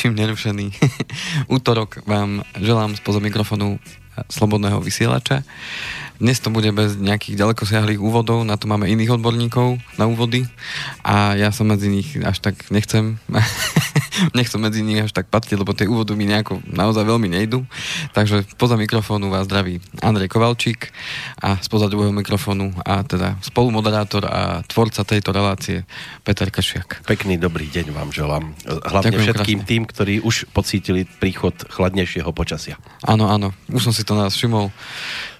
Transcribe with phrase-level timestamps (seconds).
[0.00, 0.72] Ničím nerušený
[1.60, 3.76] útorok vám želám spoza mikrofonu
[4.32, 5.44] slobodného vysielača.
[6.20, 10.44] Dnes to bude bez nejakých ďalekosiahlých úvodov, na to máme iných odborníkov na úvody
[11.00, 13.16] a ja som medzi nich až tak nechcem,
[14.36, 17.64] nechcem medzi nich až tak patriť, lebo tie úvody mi nejako naozaj veľmi nejdu.
[18.12, 20.92] Takže spoza mikrofónu vás zdraví Andrej Kovalčík
[21.40, 25.88] a spoza druhého mikrofónu a teda spolumoderátor a tvorca tejto relácie
[26.20, 27.00] Peter Kašiak.
[27.08, 28.52] Pekný dobrý deň vám želám.
[28.68, 29.70] Hlavne Ďakujem všetkým krásne.
[29.72, 32.76] tým, ktorí už pocítili príchod chladnejšieho počasia.
[33.08, 34.68] Áno, áno, už som si to nás všimol.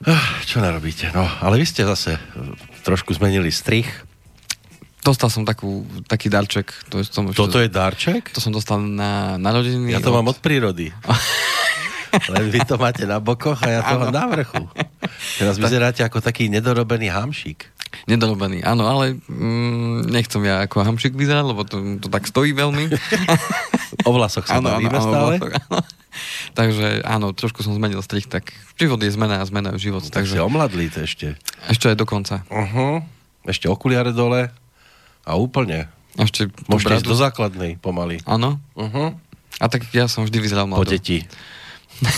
[0.08, 1.10] Ah, čo narobíte?
[1.10, 2.14] No, ale vy ste zase
[2.86, 3.90] trošku zmenili strich.
[5.02, 6.70] Dostal som takú, taký darček.
[6.94, 8.30] To som Toto je darček?
[8.30, 9.90] To som dostal na narodeniny.
[9.90, 10.22] Ja to od...
[10.22, 10.94] mám od prírody.
[12.32, 14.64] Len vy to máte na bokoch a ja to mám na vrchu.
[15.38, 17.80] Teraz vyzeráte ako taký nedorobený hamšík.
[18.06, 22.86] Nedorobený, áno, ale mm, nechcem ja ako hamšík vyzerať, lebo to, to tak stojí veľmi.
[24.08, 25.34] o vlasoch sa áno, bavíme áno, stále.
[25.38, 25.80] Vlasoch, áno.
[26.54, 30.02] Takže áno, trošku som zmenil strich, tak život je zmena a zmena je život.
[30.02, 30.38] No, takže...
[30.38, 31.38] si omladlý to ešte.
[31.70, 32.42] Ešte aj dokonca.
[32.50, 33.02] Uh-huh.
[33.46, 34.50] Ešte okuliare dole
[35.26, 35.86] a úplne.
[36.18, 38.22] Ešte Môžete ísť do základnej pomaly.
[38.26, 38.58] Áno.
[38.74, 39.14] Uh-huh.
[39.62, 40.80] A tak ja som vždy vyzeral mladý.
[40.82, 41.18] Po deti.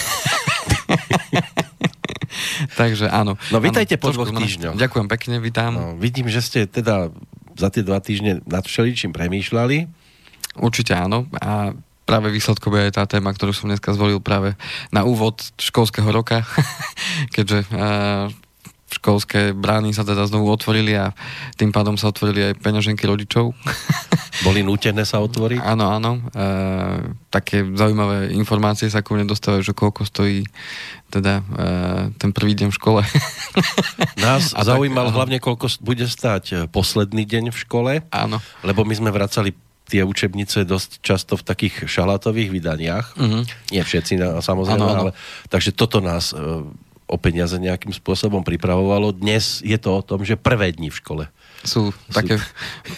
[2.79, 3.35] Takže áno.
[3.53, 4.79] No vítajte po dvoch týždňoch.
[4.79, 5.75] Ďakujem pekne, vítam.
[5.75, 7.11] No, vidím, že ste teda
[7.57, 9.89] za tie dva týždne nad všeličím premýšľali.
[10.61, 11.29] Určite áno.
[11.41, 11.73] A
[12.05, 14.57] práve výsledkové je tá téma, ktorú som dneska zvolil práve
[14.93, 16.45] na úvod školského roka,
[17.37, 18.29] keďže uh,
[18.93, 21.17] školské brány sa teda znovu otvorili a
[21.57, 23.57] tým pádom sa otvorili aj peňaženky rodičov.
[24.47, 25.61] Boli nútené sa otvoriť?
[25.61, 26.19] Áno, áno.
[26.33, 26.51] E,
[27.33, 30.45] také zaujímavé informácie sa ku mne dostávajú, že koľko stojí
[31.13, 31.43] teda e,
[32.17, 33.01] ten prvý deň v škole.
[34.25, 37.93] Nás a zaujímal tak, hlavne, koľko bude stať posledný deň v škole.
[38.09, 38.41] Áno.
[38.65, 39.53] Lebo my sme vracali
[39.93, 43.07] tie učebnice dosť často v takých šalátových vydaniach.
[43.13, 43.45] Uh-huh.
[43.69, 45.01] Nie všetci, samozrejme, ano, ano.
[45.05, 45.11] ale
[45.53, 46.41] takže toto nás e,
[47.13, 49.13] o peniaze nejakým spôsobom pripravovalo.
[49.13, 51.25] Dnes je to o tom, že prvé dni v škole
[51.63, 52.41] sú, sú také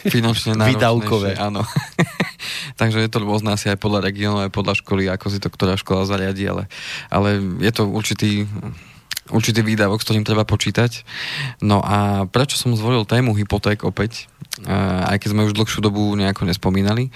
[0.09, 1.37] finančne náročnejšie.
[1.37, 1.67] Áno.
[2.81, 5.75] Takže je to rôzne asi aj podľa regiónu, aj podľa školy, ako si to ktorá
[5.75, 6.65] škola zariadi, ale,
[7.11, 8.49] ale je to určitý
[9.33, 11.01] určitý výdavok, s ktorým treba počítať.
[11.65, 14.29] No a prečo som zvolil tému hypoték opäť,
[15.09, 17.09] aj keď sme už dlhšiu dobu nejako nespomínali,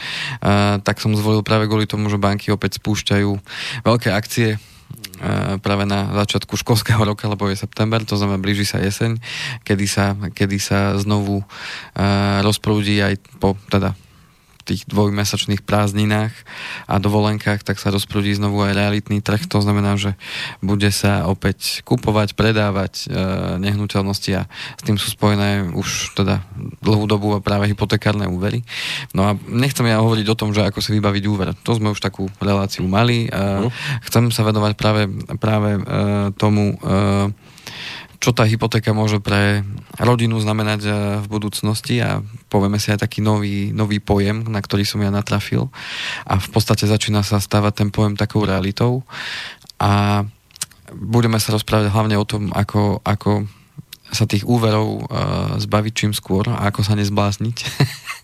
[0.80, 3.30] tak som zvolil práve kvôli tomu, že banky opäť spúšťajú
[3.84, 4.56] veľké akcie,
[5.58, 9.18] práve na začiatku školského roka, lebo je september, to znamená blíži sa jeseň,
[9.66, 11.46] kedy sa, kedy sa znovu uh,
[12.46, 13.98] rozprúdi aj po, teda
[14.68, 16.36] tých dvojmesačných prázdninách
[16.84, 19.48] a dovolenkách, tak sa rozprúdi znovu aj realitný trh.
[19.48, 20.12] To znamená, že
[20.60, 23.16] bude sa opäť kupovať, predávať e,
[23.64, 24.42] nehnuteľnosti a
[24.76, 26.44] s tým sú spojené už teda
[26.84, 28.60] dlhú dobu práve hypotekárne úvery.
[29.16, 31.48] No a nechcem ja hovoriť o tom, že ako si vybaviť úver.
[31.64, 33.26] To sme už takú reláciu mali.
[33.26, 33.30] E.
[34.04, 35.08] Chcem sa vedovať práve,
[35.40, 35.80] práve e,
[36.36, 37.47] tomu e,
[38.18, 39.62] čo tá hypotéka môže pre
[39.98, 40.92] rodinu znamenať eh,
[41.22, 45.70] v budúcnosti a povieme si aj taký nový, nový pojem, na ktorý som ja natrafil.
[46.26, 49.06] A v podstate začína sa stávať ten pojem takou realitou.
[49.78, 50.22] A
[50.90, 53.46] budeme sa rozprávať hlavne o tom, ako, ako
[54.08, 57.58] sa tých úverov uh, zbaviť čím skôr a ako sa nezblázniť.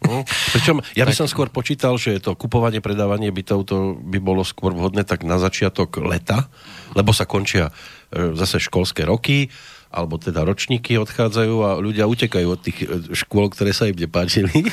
[0.05, 0.21] No,
[0.53, 4.77] pričom ja by som skôr počítal, že to kupovanie, predávanie bytov to by bolo skôr
[4.77, 6.53] vhodné tak na začiatok leta,
[6.93, 9.49] lebo sa končia uh, zase školské roky,
[9.95, 14.67] alebo teda ročníky odchádzajú a ľudia utekajú od tých e, škôl, ktoré sa im nepáčili.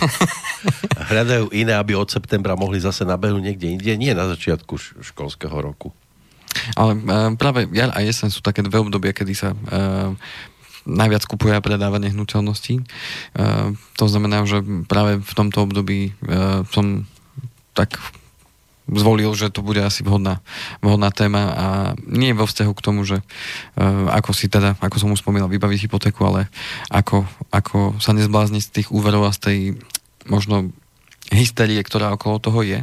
[1.14, 5.94] Hľadajú iné, aby od septembra mohli zase nabehnúť niekde inde, nie na začiatku školského roku.
[6.74, 7.02] Ale e,
[7.38, 9.58] práve jar a jesen sú také dve obdobia, kedy sa e,
[10.90, 12.82] najviac kupuje a predáva nehnuteľností.
[12.82, 12.84] E,
[13.98, 16.12] to znamená, že práve v tomto období e,
[16.74, 17.06] som
[17.78, 18.02] tak
[18.90, 20.42] zvolil, že to bude asi vhodná,
[20.82, 21.66] vhodná téma a
[22.10, 25.86] nie vo vzťahu k tomu, že uh, ako si teda, ako som už spomínal, vybaviť
[25.86, 26.50] hypotéku, ale
[26.90, 27.24] ako,
[27.54, 29.58] ako sa nezblázniť z tých úverov a z tej
[30.26, 30.74] možno
[31.32, 32.80] hysterie, ktorá okolo toho je.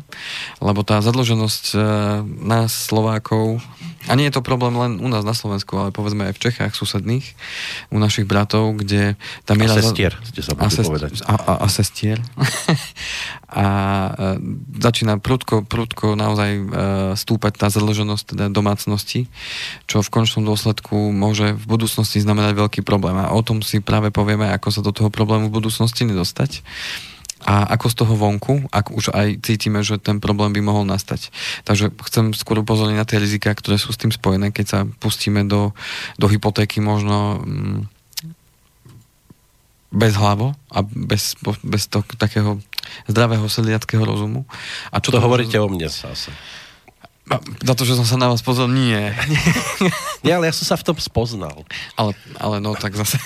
[0.64, 1.78] Lebo tá zadlženosť e,
[2.24, 3.60] nás, Slovákov,
[4.08, 6.72] a nie je to problém len u nás na Slovensku, ale povedzme aj v Čechách
[6.72, 7.36] susedných,
[7.92, 9.68] u našich bratov, kde tam je...
[9.68, 11.20] A sestier, ste sa a, sest, povedať.
[11.28, 12.16] A, a, a sestier.
[13.52, 13.66] a
[14.16, 14.32] e,
[14.80, 16.62] začína prudko, prudko naozaj e,
[17.20, 19.28] stúpať tá zadlženosť teda domácnosti,
[19.84, 23.20] čo v končnom dôsledku môže v budúcnosti znamenať veľký problém.
[23.20, 26.64] A o tom si práve povieme, ako sa do toho problému v budúcnosti nedostať
[27.48, 31.32] a ako z toho vonku, ak už aj cítime, že ten problém by mohol nastať.
[31.64, 35.48] Takže chcem skôr upozorniť na tie rizika, ktoré sú s tým spojené, keď sa pustíme
[35.48, 35.72] do,
[36.20, 37.88] do hypotéky možno mm,
[39.88, 42.60] bez hlavo a bez, bez toho takého
[43.08, 44.44] zdravého sedliackého rozumu.
[44.92, 46.28] A čo to, to hovoríte o mne zase?
[47.60, 48.96] Za to, že som sa na vás pozrel, nie.
[50.24, 51.68] nie, ale ja som sa v tom spoznal.
[51.92, 53.20] Ale, ale no tak zase...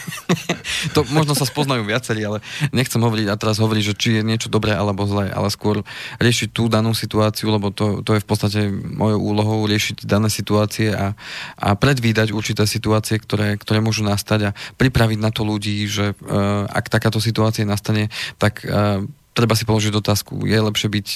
[0.95, 2.43] to možno sa spoznajú viacerí, ale
[2.75, 5.87] nechcem hovoriť a teraz hovoriť, že či je niečo dobré alebo zlé, ale skôr
[6.19, 10.91] riešiť tú danú situáciu, lebo to, to je v podstate mojou úlohou riešiť dané situácie
[10.91, 11.15] a,
[11.57, 16.67] a predvídať určité situácie, ktoré, ktoré môžu nastať a pripraviť na to ľudí, že uh,
[16.67, 18.11] ak takáto situácia nastane,
[18.43, 21.09] tak uh, treba si položiť otázku, je lepšie byť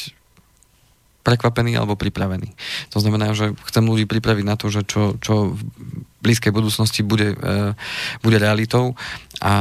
[1.26, 2.54] prekvapený alebo pripravený.
[2.94, 5.60] To znamená, že chcem ľudí pripraviť na to, že čo, čo v
[6.22, 7.74] blízkej budúcnosti bude, e,
[8.22, 8.94] bude realitou
[9.42, 9.52] a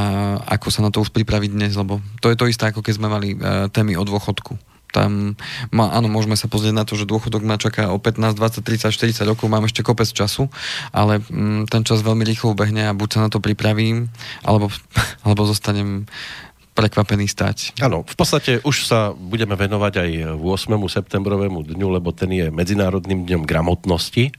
[0.46, 3.10] ako sa na to už pripraviť dnes, lebo to je to isté, ako keď sme
[3.10, 3.38] mali e,
[3.74, 4.54] témy o dôchodku
[4.96, 5.36] tam,
[5.68, 8.96] má, áno, môžeme sa pozrieť na to, že dôchodok ma čaká o 15, 20, 30,
[8.96, 10.48] 40 rokov, mám ešte kopec času,
[10.88, 14.08] ale mm, ten čas veľmi rýchlo ubehne a buď sa na to pripravím,
[14.40, 14.72] alebo,
[15.28, 16.08] alebo zostanem
[16.76, 17.80] prekvapený stať.
[17.80, 20.76] Áno, v podstate už sa budeme venovať aj 8.
[20.92, 24.36] septembrovému dňu, lebo ten je Medzinárodným dňom gramotnosti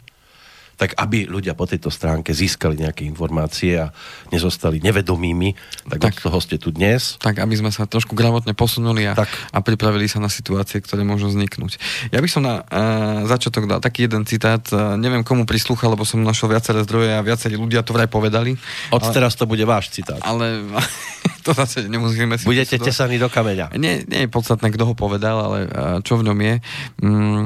[0.78, 3.90] tak aby ľudia po tejto stránke získali nejaké informácie a
[4.30, 5.58] nezostali nevedomými,
[5.90, 7.18] tak, tak od toho ste tu dnes.
[7.18, 9.26] Tak, aby sme sa trošku gramotne posunuli a, tak.
[9.50, 11.82] a pripravili sa na situácie, ktoré môžu vzniknúť.
[12.14, 16.06] Ja by som na uh, začiatok dal taký jeden citát, uh, neviem komu prislúcha, lebo
[16.06, 18.54] som našiel viaceré zdroje a viacerí ľudia to vraj povedali.
[18.94, 20.22] Od ale, teraz to bude váš citát.
[20.22, 20.62] Ale
[21.46, 22.46] to zase nemusíme si...
[22.46, 23.74] Budete tesaní do kameňa.
[23.82, 26.56] Nie, nie je podstatné, kto ho povedal, ale uh, čo v ňom je.
[27.02, 27.44] Mm,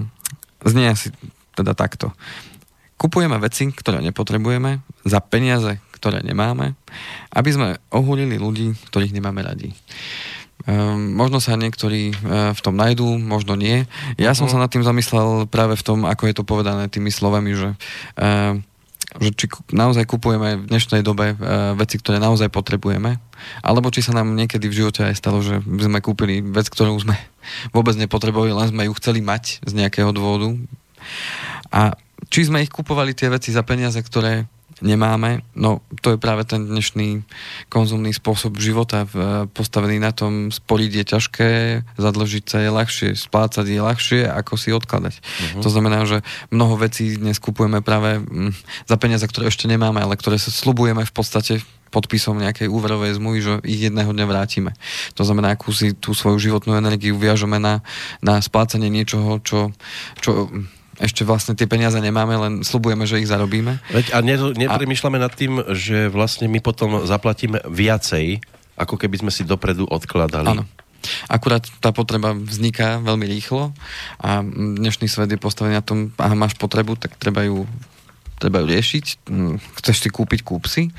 [0.67, 1.15] znie asi
[1.55, 2.11] teda takto.
[3.01, 6.77] Kupujeme veci, ktoré nepotrebujeme, za peniaze, ktoré nemáme,
[7.33, 9.73] aby sme ohulili ľudí, ktorých nemáme radi.
[10.69, 13.89] Um, možno sa niektorí uh, v tom najdú, možno nie.
[14.21, 14.51] Ja som mhm.
[14.53, 17.73] sa nad tým zamyslel práve v tom, ako je to povedané tými slovami, že,
[18.21, 18.53] uh,
[19.17, 23.17] že či naozaj kupujeme v dnešnej dobe uh, veci, ktoré naozaj potrebujeme,
[23.65, 27.17] alebo či sa nám niekedy v živote aj stalo, že sme kúpili vec, ktorú sme
[27.75, 30.53] vôbec nepotrebovali, len sme ju chceli mať z nejakého dôvodu.
[31.73, 31.97] A
[32.31, 34.47] či sme ich kupovali tie veci za peniaze, ktoré
[34.81, 37.21] nemáme, no to je práve ten dnešný
[37.69, 39.05] konzumný spôsob života
[39.53, 41.51] postavený na tom, spoliť je ťažké,
[42.01, 45.13] zadlžiť sa je ľahšie, splácať je ľahšie, ako si odkladať.
[45.21, 45.61] Uh-huh.
[45.61, 48.51] To znamená, že mnoho vecí dnes kupujeme práve mm,
[48.89, 51.61] za peniaze, ktoré ešte nemáme, ale ktoré sa slubujeme v podstate
[51.91, 54.71] podpisom nejakej úverovej zmluvy, že ich jedného dňa vrátime.
[55.19, 57.83] To znamená, akú si tú svoju životnú energiu viažeme na,
[58.23, 59.75] na splácanie niečoho, čo,
[60.23, 60.47] čo
[61.01, 63.81] ešte vlastne tie peniaze nemáme, len slubujeme, že ich zarobíme.
[63.89, 65.25] Veď a ne, nepremýšľame a...
[65.25, 68.39] nad tým, že vlastne my potom zaplatíme viacej,
[68.77, 70.53] ako keby sme si dopredu odkladali.
[70.53, 70.63] Áno.
[71.25, 73.73] Akurát tá potreba vzniká veľmi rýchlo
[74.21, 77.65] a dnešný svet je postavený na tom, aha, máš potrebu, tak treba ju
[78.41, 80.89] treba ju riešiť, hm, chceš si kúpiť, kúp si,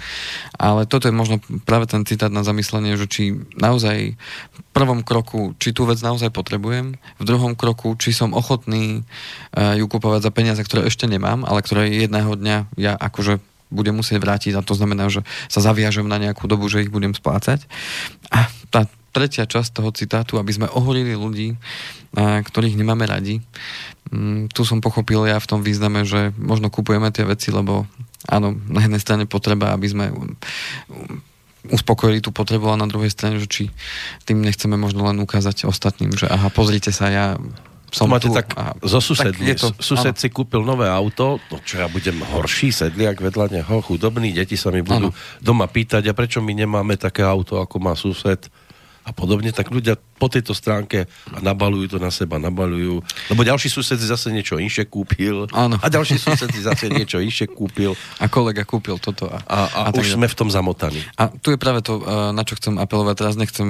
[0.55, 3.23] ale toto je možno práve ten citát na zamyslenie, že či
[3.59, 9.03] naozaj v prvom kroku, či tú vec naozaj potrebujem, v druhom kroku, či som ochotný
[9.03, 13.43] uh, ju kupovať za peniaze, ktoré ešte nemám, ale ktoré jedného dňa ja akože
[13.73, 14.53] budem musieť vrátiť.
[14.55, 17.65] A to znamená, že sa zaviažem na nejakú dobu, že ich budem splácať.
[18.29, 21.55] A tá tretia časť toho citátu, aby sme ohorili ľudí,
[22.17, 23.45] ktorých nemáme radi.
[24.13, 27.89] Mm, tu som pochopil ja v tom význame, že možno kupujeme tie veci, lebo
[28.29, 30.05] áno, na jednej strane potreba, aby sme
[31.71, 33.65] uspokojili tú potrebu a na druhej strane, že či
[34.27, 37.27] tým nechceme možno len ukázať ostatným, že aha, pozrite sa, ja
[37.93, 39.53] som máte tu, tak a, zo susedmi.
[39.53, 40.21] Tak to, Sused áno.
[40.21, 44.73] si kúpil nové auto, no čo ja budem horší sedliak vedľa neho, chudobný, deti sa
[44.73, 45.19] mi budú áno.
[45.45, 48.49] doma pýtať, a prečo my nemáme také auto, ako má sused
[49.03, 53.67] a podobne, tak ľudia po tejto stránke a nabalujú to na seba, nabalujú, lebo ďalší
[53.67, 55.83] sused si zase niečo inšie kúpil Áno.
[55.83, 57.99] a ďalší sused si zase niečo inšie kúpil.
[58.23, 59.27] A kolega kúpil toto.
[59.27, 61.03] A, a, a, a už sme v tom zamotaní.
[61.19, 63.15] A tu je práve to, eh, na čo chcem apelovať.
[63.19, 63.67] Teraz nechcem,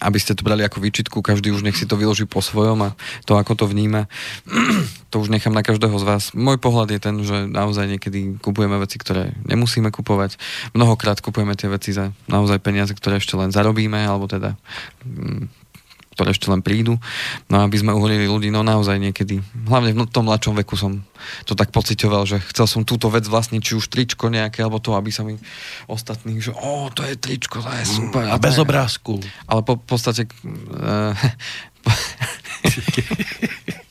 [0.00, 2.96] aby ste to brali ako výčitku, každý už nech si to vyloží po svojom a
[3.28, 4.08] to, ako to vníma,
[5.12, 6.24] to už nechám na každého z vás.
[6.32, 10.40] Môj pohľad je ten, že naozaj niekedy kupujeme veci, ktoré nemusíme kupovať.
[10.72, 14.56] Mnohokrát kupujeme tie veci za naozaj peniaze, ktoré ešte len zarobíme, alebo teda
[15.04, 15.65] mm,
[16.16, 16.96] ktoré ešte len prídu.
[17.52, 21.04] No aby sme uholili ľudí, no naozaj niekedy, hlavne v tom mladšom veku som
[21.44, 24.96] to tak pocitoval, že chcel som túto vec vlastniť, či už tričko nejaké, alebo to,
[24.96, 25.36] aby sa mi
[25.84, 28.24] ostatní, že o, to je tričko, to je super.
[28.24, 29.20] Mm, a, a bez obrázku.
[29.44, 30.24] Ale po, podstate
[30.80, 31.12] uh,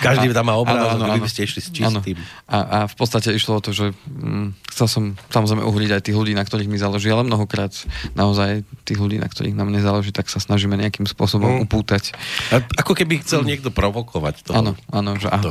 [0.00, 2.16] Každý tam má obrázok, áno, áno, by ste išli s čistým.
[2.48, 6.16] A, a v podstate išlo o to, že hm, chcel som samozrejme uhliť aj tých
[6.16, 7.70] ľudí, na ktorých mi záleží, ale mnohokrát
[8.18, 11.64] naozaj tých ľudí, na ktorých nám nezáleží, tak sa snažíme nejakým spôsobom mm.
[11.68, 12.16] upútať.
[12.50, 13.48] A ako keby chcel mm.
[13.48, 14.56] niekto provokovať toho.
[14.58, 15.50] Áno, áno, že aha.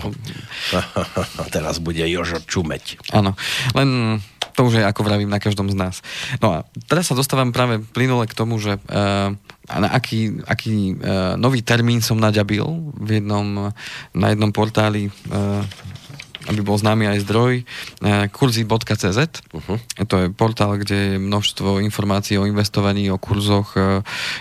[1.44, 3.14] A teraz bude Jožo čumeť.
[3.14, 3.38] Áno,
[3.78, 4.20] len
[4.54, 5.96] To už je, ako vravím, na každom z nás.
[6.38, 9.34] No a teraz sa dostávam práve plynule k tomu, že uh,
[9.68, 12.64] na aký, aký uh, nový termín som naďabil
[13.00, 13.72] v jednom,
[14.12, 15.64] na jednom portáli uh,
[16.44, 17.54] aby bol známy aj zdroj,
[18.36, 19.20] kurzy.cz.
[19.56, 19.78] Uh-huh.
[19.80, 23.80] To je portál, kde je množstvo informácií o investovaní, o kurzoch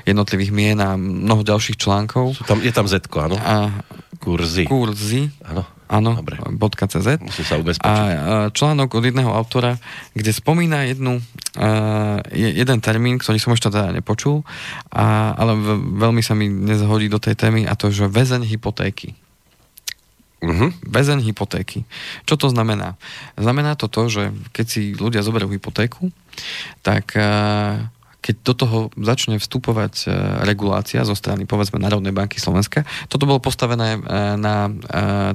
[0.02, 2.34] jednotlivých mien a mnoho ďalších článkov.
[2.34, 3.38] Sú tam, je tam Z, áno?
[3.38, 3.70] A,
[4.18, 4.66] kurzy.
[4.66, 5.30] Kurzy.
[5.46, 5.62] Áno.
[5.92, 7.20] Áno, .cz.
[7.20, 7.84] Musím sa ubezpečiť.
[7.84, 9.76] A článok od jedného autora,
[10.16, 14.40] kde spomína jednu, uh, jeden termín, ktorý som ešte teda nepočul,
[14.88, 15.52] a, ale
[16.00, 19.12] veľmi sa mi nezhodí do tej témy a to, že väzeň hypotéky.
[20.42, 20.72] Uh-huh.
[20.88, 21.84] Väzeň hypotéky.
[22.24, 22.96] Čo to znamená?
[23.36, 26.08] Znamená to to, že keď si ľudia zoberú hypotéku,
[26.80, 27.84] tak uh,
[28.22, 30.14] keď do toho začne vstupovať e,
[30.46, 34.00] regulácia zo strany povedzme Národnej banky Slovenska, toto bolo postavené e,
[34.38, 34.72] na e,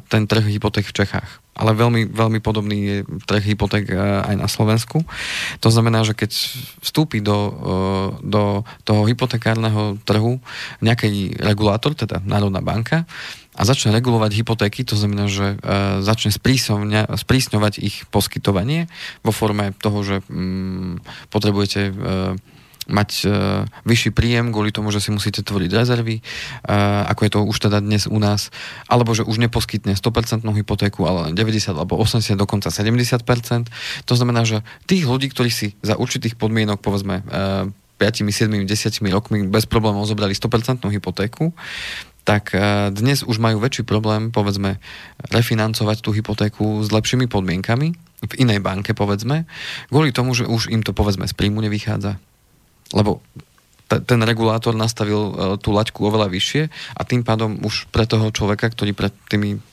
[0.08, 3.90] ten trh hypoték v Čechách ale veľmi, veľmi podobný je trh hypoték
[4.30, 5.02] aj na Slovensku.
[5.66, 6.30] To znamená, že keď
[6.86, 7.50] vstúpi do,
[8.22, 10.38] do toho hypotekárneho trhu
[10.86, 13.10] nejaký regulátor, teda Národná banka,
[13.58, 15.58] a začne regulovať hypotéky, to znamená, že
[16.06, 16.30] začne
[17.18, 18.86] sprísňovať ich poskytovanie
[19.26, 21.02] vo forme toho, že mm,
[21.34, 21.90] potrebujete
[22.88, 23.32] mať uh,
[23.84, 27.84] vyšší príjem kvôli tomu, že si musíte tvoriť rezervy, uh, ako je to už teda
[27.84, 28.50] dnes u nás,
[28.88, 34.08] alebo že už neposkytne 100% hypotéku, ale len 90 alebo 80, dokonca 70%.
[34.08, 37.68] To znamená, že tých ľudí, ktorí si za určitých podmienok, povedzme, uh,
[37.98, 38.70] 5, 7, 10
[39.10, 41.50] rokmi bez problémov zobrali 100% hypotéku,
[42.22, 42.52] tak
[42.94, 44.84] dnes už majú väčší problém, povedzme,
[45.32, 47.88] refinancovať tú hypotéku s lepšími podmienkami
[48.28, 49.50] v inej banke, povedzme,
[49.88, 52.20] kvôli tomu, že už im to, povedzme, z príjmu nevychádza
[52.96, 53.24] lebo
[53.88, 56.64] ten regulátor nastavil uh, tú laťku oveľa vyššie
[56.96, 59.64] a tým pádom už pre toho človeka, ktorý pred tými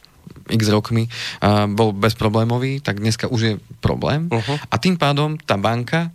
[0.54, 3.52] x rokmi uh, bol bezproblémový, tak dneska už je
[3.82, 4.30] problém.
[4.30, 4.56] Uh-huh.
[4.70, 6.14] A tým pádom tá banka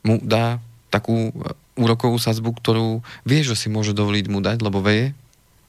[0.00, 0.56] mu dá
[0.88, 1.36] takú
[1.76, 5.12] úrokovú sazbu, ktorú vie, že si môže dovoliť mu dať, lebo vie,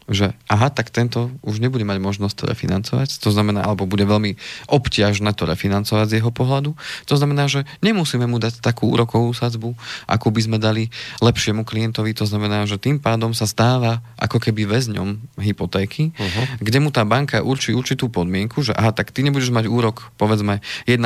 [0.09, 4.35] že aha, tak tento už nebude mať možnosť to refinancovať, to znamená, alebo bude veľmi
[4.67, 6.73] obťažné to refinancovať z jeho pohľadu.
[7.05, 9.77] To znamená, že nemusíme mu dať takú úrokovú sadzbu,
[10.09, 10.89] ako by sme dali
[11.21, 16.45] lepšiemu klientovi, to znamená, že tým pádom sa stáva ako keby väzňom hypotéky, uh-huh.
[16.59, 20.65] kde mu tá banka určí určitú podmienku, že aha, tak ty nebudeš mať úrok povedzme
[20.89, 21.05] 1,3,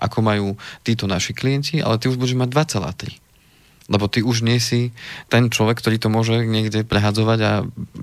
[0.00, 3.29] ako majú títo naši klienti, ale ty už budeš mať 2,3
[3.90, 4.94] lebo ty už nie si
[5.26, 7.52] ten človek, ktorý to môže niekde prehadzovať a,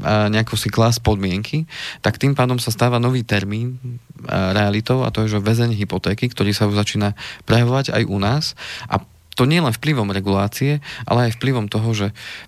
[0.03, 1.63] a nejako si klas podmienky,
[2.03, 3.79] tak tým pádom sa stáva nový termín
[4.27, 7.15] realitou a to je, že väzeň hypotéky, ktorý sa už začína
[7.48, 8.60] prejavovať aj u nás.
[8.91, 9.00] A
[9.38, 12.08] to nie len vplyvom regulácie, ale aj vplyvom toho, že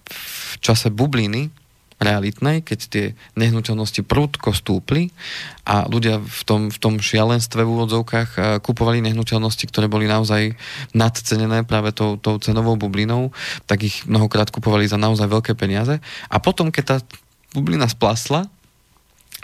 [0.09, 1.53] v čase bubliny
[1.99, 5.11] realitnej, keď tie nehnuteľnosti prúdko stúpli
[5.67, 10.55] a ľudia v tom, v tom šialenstve v úvodzovkách eh, kupovali nehnuteľnosti, ktoré boli naozaj
[10.95, 13.35] nadcenené práve tou, tou cenovou bublinou,
[13.67, 15.99] tak ich mnohokrát kupovali za naozaj veľké peniaze.
[16.31, 16.97] A potom, keď tá
[17.51, 18.47] bublina splasla,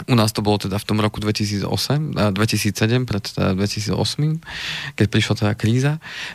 [0.04, 5.54] u nás to bolo teda v tom roku 2008, 2007, pred 2008, keď prišla teda
[5.56, 5.94] kríza,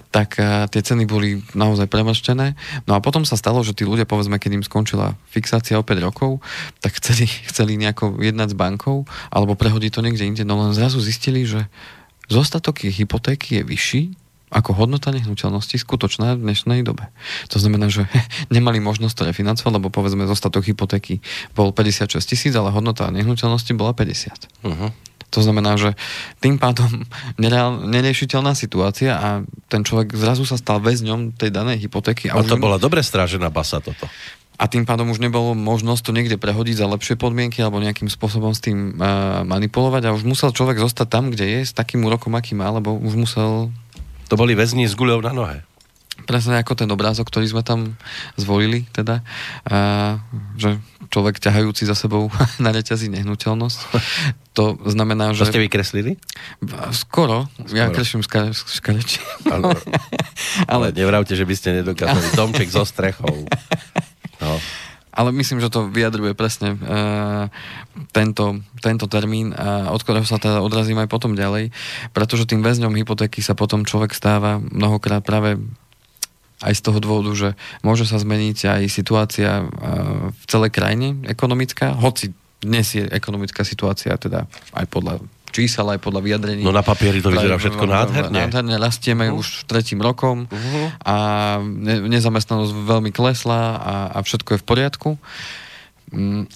[0.09, 0.41] tak
[0.73, 2.57] tie ceny boli naozaj premrštené.
[2.89, 6.07] No a potom sa stalo, že tí ľudia, povedzme, keď im skončila fixácia o 5
[6.09, 6.41] rokov,
[6.81, 10.97] tak chceli, chceli nejako jednať s bankou alebo prehodiť to niekde inde, no len zrazu
[11.05, 11.69] zistili, že
[12.33, 14.03] zostatok ich hypotéky je vyšší
[14.51, 17.07] ako hodnota nehnuteľnosti skutočná v dnešnej dobe.
[17.55, 18.11] To znamená, že
[18.55, 21.23] nemali možnosť to refinancovať, lebo povedzme zostatok hypotéky
[21.55, 24.67] bol 56 tisíc, ale hodnota nehnuteľnosti bola 50.
[24.67, 24.91] Uh-huh.
[25.31, 25.95] To znamená, že
[26.43, 27.07] tým pádom
[27.43, 29.29] nereál, neriešiteľná situácia a
[29.71, 32.29] ten človek zrazu sa stal väzňom tej danej hypotéky.
[32.29, 32.63] A, a to už...
[32.63, 34.11] bola dobre strážená basa toto.
[34.61, 38.53] A tým pádom už nebolo možnosť to niekde prehodiť za lepšie podmienky alebo nejakým spôsobom
[38.53, 42.37] s tým uh, manipulovať a už musel človek zostať tam, kde je, s takým úrokom,
[42.37, 43.73] aký má, lebo už musel
[44.31, 45.59] to boli väzni s guľou na nohe.
[46.23, 47.99] Presne ako ten obrázok, ktorý sme tam
[48.39, 49.27] zvolili, teda,
[49.67, 50.21] a,
[50.55, 50.79] že
[51.11, 52.31] človek ťahajúci za sebou
[52.65, 53.79] na reťazí nehnuteľnosť.
[54.55, 55.43] To znamená, že...
[55.43, 56.15] To ste vykreslili?
[56.95, 57.51] Skoro.
[57.51, 57.75] Skoro.
[57.75, 59.19] Ja kreslím škareči.
[59.55, 59.75] Ale,
[60.71, 63.27] ale nevravte, že by ste nedokázali domček so strechou.
[64.41, 64.57] No
[65.21, 67.53] ale myslím, že to vyjadruje presne uh,
[68.17, 71.69] tento, tento termín, a od ktorého sa teda odrazím aj potom ďalej,
[72.17, 75.61] pretože tým väzňom hypotéky sa potom človek stáva mnohokrát práve
[76.65, 77.49] aj z toho dôvodu, že
[77.85, 84.17] môže sa zmeniť aj situácia uh, v celej krajine ekonomická, hoci dnes je ekonomická situácia
[84.17, 86.63] teda aj podľa čísel, aj podľa vyjadrení.
[86.63, 88.35] No na papieri to vyzerá všetko nádherne.
[88.47, 89.41] Nádherne rastieme uh-huh.
[89.43, 90.87] už tretím rokom uh-huh.
[91.05, 91.17] a
[91.63, 95.11] ne, nezamestnanosť veľmi klesla a, a všetko je v poriadku.
[96.11, 96.51] Mm,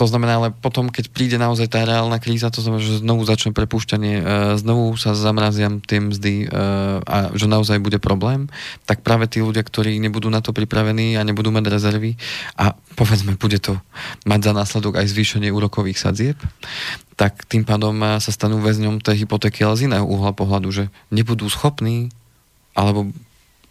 [0.00, 3.52] to znamená, ale potom, keď príde naozaj tá reálna kríza, to znamená, že znovu začne
[3.52, 4.22] prepúšťanie, e,
[4.56, 6.56] znovu sa zamrazia tie mzdy e,
[7.04, 8.48] a že naozaj bude problém,
[8.88, 12.16] tak práve tí ľudia, ktorí nebudú na to pripravení a nebudú mať rezervy
[12.56, 13.76] a povedzme, bude to
[14.24, 16.40] mať za následok aj zvýšenie úrokových sadzieb,
[17.20, 20.84] tak tým pádom e, sa stanú väzňom tej hypotéky, ale z iného uhla pohľadu, že
[21.12, 22.08] nebudú schopní
[22.72, 23.12] alebo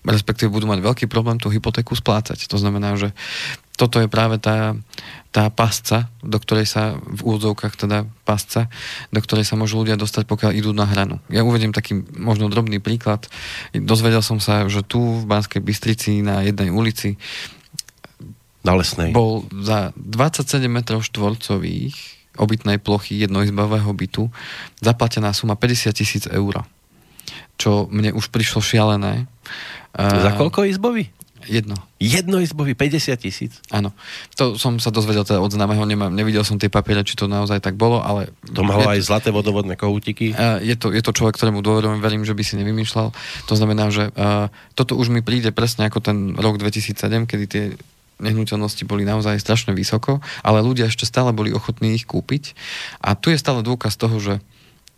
[0.05, 2.45] respektíve budú mať veľký problém tú hypotéku splácať.
[2.47, 3.11] To znamená, že
[3.75, 4.75] toto je práve tá,
[5.31, 8.71] tá pasca, do ktorej sa v úvodzovkách teda pasca,
[9.11, 11.19] do ktorej sa môžu ľudia dostať, pokiaľ idú na hranu.
[11.31, 13.27] Ja uvediem taký možno drobný príklad.
[13.75, 17.19] Dozvedel som sa, že tu v Banskej Bystrici na jednej ulici
[18.63, 19.15] na lesnej.
[19.15, 24.31] bol za 27 metrov štvorcových obytnej plochy jednoizbového bytu
[24.79, 26.63] zaplatená suma 50 tisíc eur.
[27.60, 29.27] Čo mne už prišlo šialené.
[29.93, 31.12] Za koľko izbový?
[31.50, 31.79] Jedno.
[31.98, 33.58] Jednoizbový 50 tisíc?
[33.72, 33.96] Áno.
[34.36, 37.63] To som sa dozvedel teda od známeho, nemám, nevidel som tie papiere, či to naozaj
[37.63, 38.29] tak bolo, ale...
[38.53, 40.36] To malo aj zlaté vodovodné kohútiky?
[40.62, 43.15] Je to, je to človek, ktorému dôverujem, verím, že by si nevymýšľal.
[43.50, 47.63] To znamená, že uh, toto už mi príde presne ako ten rok 2007, kedy tie
[48.19, 52.53] nehnuteľnosti boli naozaj strašne vysoko, ale ľudia ešte stále boli ochotní ich kúpiť.
[52.99, 54.43] A tu je stále dôkaz toho, že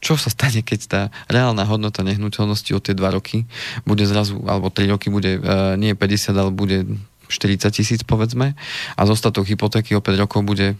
[0.02, 3.46] čo sa stane, keď tá reálna hodnota nehnuteľnosti od tie 2 roky
[3.86, 6.90] bude zrazu, alebo 3 roky bude uh, nie 50, ale bude
[7.30, 8.58] 40 tisíc povedzme
[8.98, 10.74] a zostatok hypotéky o 5 rokov bude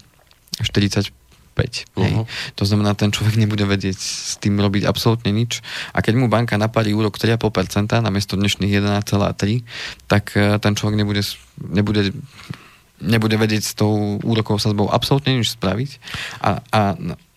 [0.60, 1.21] 45.
[1.96, 2.24] Uh-huh.
[2.56, 5.60] To znamená, ten človek nebude vedieť s tým robiť absolútne nič.
[5.92, 9.64] A keď mu banka napári úrok 3,5% namiesto dnešných 11,3%,
[10.08, 11.22] tak uh, ten človek nebude,
[11.60, 12.16] nebude
[13.02, 15.98] nebude vedieť s tou úrokovou sadzbou absolútne nič spraviť.
[16.40, 16.82] A, a,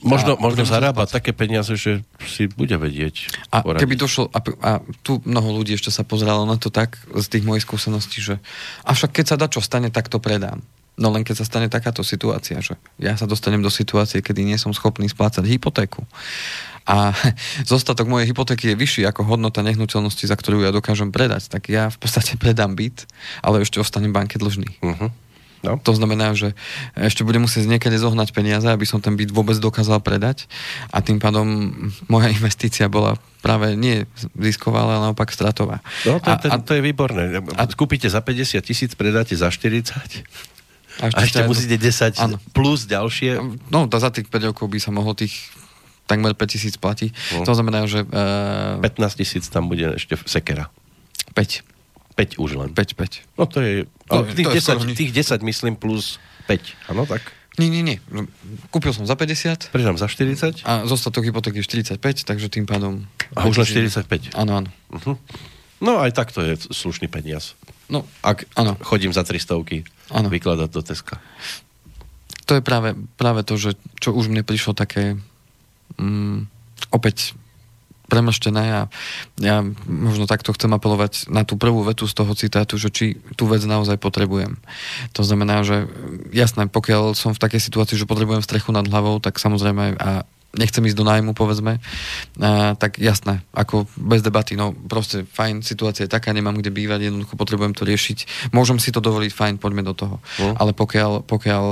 [0.05, 3.33] možno, a možno zarába také peniaze, že si bude vedieť.
[3.51, 3.83] A poradiť.
[3.83, 7.45] keby došlo, a, a tu mnoho ľudí ešte sa pozeralo na to tak z tých
[7.49, 8.37] mojich skúseností, že
[8.85, 10.61] avšak keď sa dá čo stane, tak to predám.
[10.95, 14.59] No len keď sa stane takáto situácia, že ja sa dostanem do situácie, kedy nie
[14.61, 16.07] som schopný splácať hypotéku
[16.85, 17.17] a
[17.73, 21.89] zostatok mojej hypotéky je vyšší ako hodnota nehnuteľnosti, za ktorú ja dokážem predať, tak ja
[21.89, 23.09] v podstate predám byt,
[23.41, 24.69] ale ešte ostanem banke dlžný.
[24.85, 25.11] Uh-huh.
[25.65, 25.81] No.
[25.81, 26.53] To znamená, že
[26.93, 30.45] ešte budem musieť niekedy zohnať peniaze, aby som ten byt vôbec dokázal predať
[30.93, 31.73] a tým pádom
[32.05, 34.05] moja investícia bola práve nie
[34.37, 35.81] zisková, ale naopak stratová.
[36.05, 37.41] No, to, a, a, to je výborné.
[37.57, 40.54] A, kúpite za 50 tisíc, predáte za 40
[41.03, 42.37] a ešte, a ešte musíte 10 ano.
[42.55, 43.43] plus ďalšie.
[43.71, 45.35] No, za tých 5 rokov by sa mohlo tých
[46.07, 47.11] takmer 5 tisíc platiť.
[47.35, 47.49] No.
[47.49, 48.05] To znamená, že...
[48.07, 50.71] Uh, eh, 15 tisíc tam bude ešte sekera.
[51.35, 51.65] 5.
[52.15, 52.71] 5 už len.
[52.71, 53.41] 5, 5.
[53.41, 53.89] No to je...
[54.13, 57.25] To, tých, to 10, tých 10 myslím plus 5, áno tak?
[57.55, 57.99] Nie, nie, nie.
[58.75, 59.71] Kúpil som za 50.
[59.71, 60.67] Predám za 40.
[60.67, 63.07] A zostatok hypotéky 45, takže tým pádom...
[63.39, 64.35] A už len 45.
[64.35, 64.71] Áno, áno.
[64.91, 65.15] Uh-huh.
[65.79, 67.55] No aj tak to je slušný peniaz.
[67.89, 68.77] No, Ak áno.
[68.81, 69.61] chodím za 300
[70.13, 70.29] áno.
[70.33, 71.21] vykladať do Teska.
[72.45, 75.17] To je práve, práve to, že čo už mne prišlo také
[75.97, 76.49] mm,
[76.93, 77.33] opäť
[78.05, 78.81] premrštené a
[79.41, 83.49] ja možno takto chcem apelovať na tú prvú vetu z toho citátu, že či tú
[83.49, 84.61] vec naozaj potrebujem.
[85.17, 85.89] To znamená, že
[86.31, 90.87] jasné, pokiaľ som v takej situácii, že potrebujem strechu nad hlavou, tak samozrejme a nechcem
[90.87, 91.79] ísť do nájmu, povedzme,
[92.41, 97.11] a, tak jasné, ako bez debaty, no proste fajn, situácia je taká, nemám kde bývať,
[97.11, 100.17] jednoducho potrebujem to riešiť, môžem si to dovoliť, fajn, poďme do toho.
[100.41, 100.55] Mm.
[100.59, 101.65] Ale pokiaľ, pokiaľ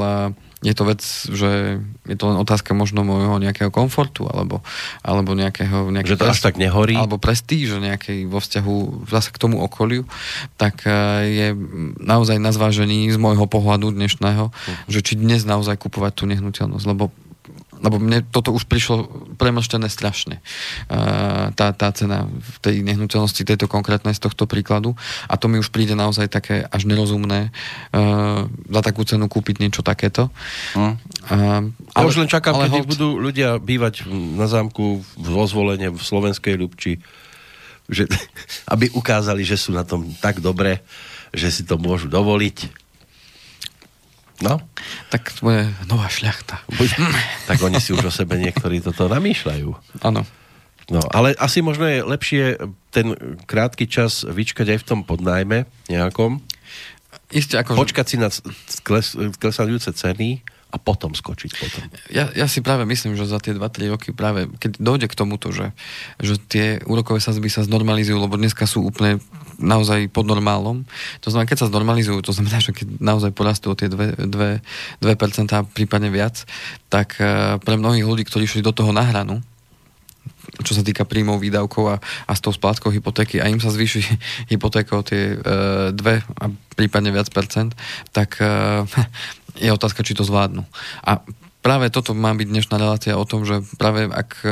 [0.62, 4.62] je to vec, že je to len otázka možno môjho nejakého komfortu, alebo,
[5.03, 5.90] alebo nejakého...
[5.90, 6.95] Nejakého, že to až tak nehorí?
[6.95, 10.07] Alebo prestíž nejakej vo vzťahu zase k tomu okoliu,
[10.55, 10.87] tak
[11.27, 11.51] je
[11.99, 14.75] naozaj na zvážení z môjho pohľadu dnešného, uh-huh.
[14.87, 17.11] že či dnes naozaj kupovať tú nehnuteľnosť, lebo
[17.83, 20.38] lebo mne toto už prišlo premlštené strašne.
[21.53, 24.95] Tá, tá cena v tej nehnuteľnosti, tejto konkrétnej z tohto príkladu.
[25.27, 27.51] A to mi už príde naozaj také až nerozumné
[28.71, 30.31] za takú cenu kúpiť niečo takéto.
[30.79, 32.90] Ja ale, už len čakám, kedy hold...
[32.95, 37.03] budú ľudia bývať na zámku vo zvolenie v slovenskej Ľubči,
[37.90, 38.07] že,
[38.73, 40.87] aby ukázali, že sú na tom tak dobre,
[41.35, 42.83] že si to môžu dovoliť
[44.42, 44.59] No.
[45.12, 46.64] Tak to bude nová šľachta.
[46.72, 46.88] Buď,
[47.53, 50.01] tak oni si už o sebe niektorí toto namýšľajú.
[50.01, 50.25] Áno.
[50.90, 52.44] No, ale asi možno je lepšie
[52.90, 53.14] ten
[53.46, 56.40] krátky čas vyčkať aj v tom podnajme nejakom.
[57.33, 57.77] Isté, ako...
[57.77, 58.29] Počkať si na
[58.85, 61.85] kles, klesajúce ceny a potom skočiť potom.
[62.09, 65.53] Ja, ja si práve myslím, že za tie 2-3 roky práve, keď dojde k tomuto,
[65.53, 65.77] že,
[66.16, 69.20] že tie úrokové sazby sa znormalizujú, lebo dneska sú úplne
[69.62, 70.85] naozaj pod normálom.
[71.22, 75.01] To znamená, keď sa znormalizujú, to znamená, že keď naozaj porastú o tie 2%, 2,
[75.01, 76.42] 2% prípadne viac,
[76.90, 79.40] tak eh, pre mnohých ľudí, ktorí šli do toho na hranu,
[80.62, 84.03] čo sa týka príjmov, výdavkov a, a s tou splátkou hypotéky a im sa zvýši
[84.53, 86.44] hypotéka o tie e, a
[86.77, 87.72] prípadne viac percent,
[88.12, 88.46] tak e,
[89.64, 90.66] je otázka, či to zvládnu.
[91.07, 91.22] A
[91.62, 94.48] práve toto má byť dnešná relácia o tom, že práve ak e,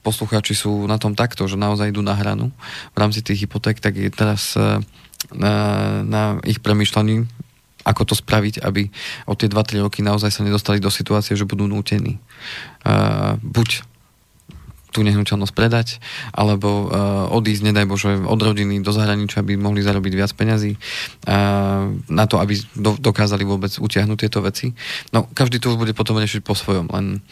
[0.00, 2.50] poslucháči sú na tom takto, že naozaj idú na hranu
[2.92, 4.80] v rámci tých hypoték, tak je teraz e,
[5.36, 5.54] na,
[6.02, 7.28] na ich premyšľaní,
[7.84, 8.88] ako to spraviť, aby
[9.28, 12.16] od tie 2-3 roky naozaj sa nedostali do situácie, že budú nútení.
[12.80, 13.84] Uh, buď
[14.94, 15.98] tú nehnuteľnosť predať,
[16.30, 21.90] alebo uh, odísť, nedaj Bože, od rodiny do zahraničia, aby mohli zarobiť viac peňazí uh,
[22.06, 24.70] na to, aby do, dokázali vôbec utiahnuť tieto veci.
[25.10, 27.26] No, každý to už bude potom riešiť po svojom, len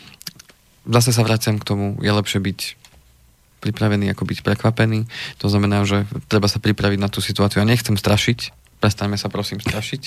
[0.91, 2.83] zase sa vraciam k tomu, je lepšie byť
[3.63, 5.07] pripravený ako byť prekvapený.
[5.39, 7.63] To znamená, že treba sa pripraviť na tú situáciu.
[7.63, 8.51] Ja nechcem strašiť,
[8.83, 10.03] prestaňme sa prosím strašiť.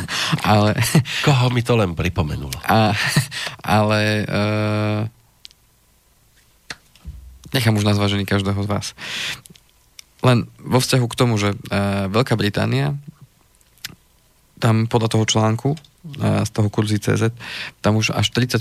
[0.54, 0.78] ale...
[1.26, 2.54] Koho mi to len pripomenulo?
[2.62, 2.94] A,
[3.82, 5.02] ale uh,
[7.54, 8.86] nechám už na zvážení každého z vás.
[10.20, 12.96] Len vo vzťahu k tomu, že uh, Veľká Británia
[14.60, 17.32] tam podľa toho článku uh, z toho kurzy CZ,
[17.80, 18.60] tam už až 30%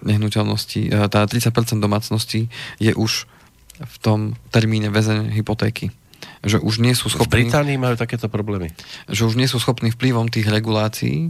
[0.00, 2.48] nehnuteľností, uh, tá 30% domácností
[2.80, 3.28] je už
[3.76, 5.92] v tom termíne väzené hypotéky.
[6.40, 7.28] Že už nie sú schopní...
[7.28, 8.72] V Británii majú takéto problémy.
[9.12, 11.28] Že už nie sú schopní vplyvom tých regulácií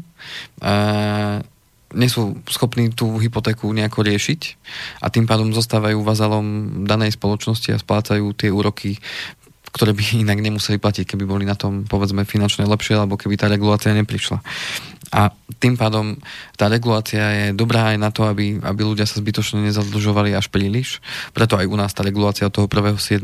[0.62, 1.42] uh,
[1.94, 4.40] nie sú schopní tú hypotéku nejako riešiť
[5.04, 8.98] a tým pádom zostávajú vazalom danej spoločnosti a splácajú tie úroky,
[9.70, 13.46] ktoré by inak nemuseli platiť, keby boli na tom, povedzme, finančne lepšie, alebo keby tá
[13.46, 14.42] regulácia neprišla.
[15.14, 15.30] A
[15.62, 16.18] tým pádom
[16.58, 20.98] tá regulácia je dobrá aj na to, aby, aby ľudia sa zbytočne nezadlžovali až príliš.
[21.30, 23.22] Preto aj u nás tá regulácia od toho 1.7.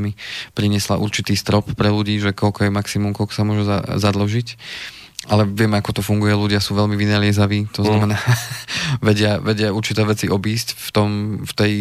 [0.55, 4.55] priniesla určitý strop pre ľudí, že koľko je maximum, koľko sa môže za, zadložiť
[5.31, 7.87] ale vieme, ako to funguje, ľudia sú veľmi vynaliezaví, to mm.
[7.87, 8.37] znamená, mm.
[9.09, 11.11] vedia, vedia určité veci obísť v, tom,
[11.47, 11.73] v tej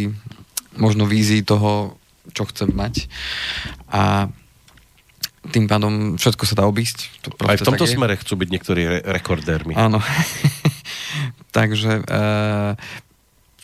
[0.77, 1.97] možno vízii toho,
[2.31, 3.09] čo chce mať.
[3.89, 4.29] A
[5.49, 7.25] tým pádom všetko sa dá obísť.
[7.25, 9.73] To Aj v tomto smere chcú byť niektorí re- rekordérmi.
[9.73, 9.97] Áno.
[11.57, 12.21] Takže e,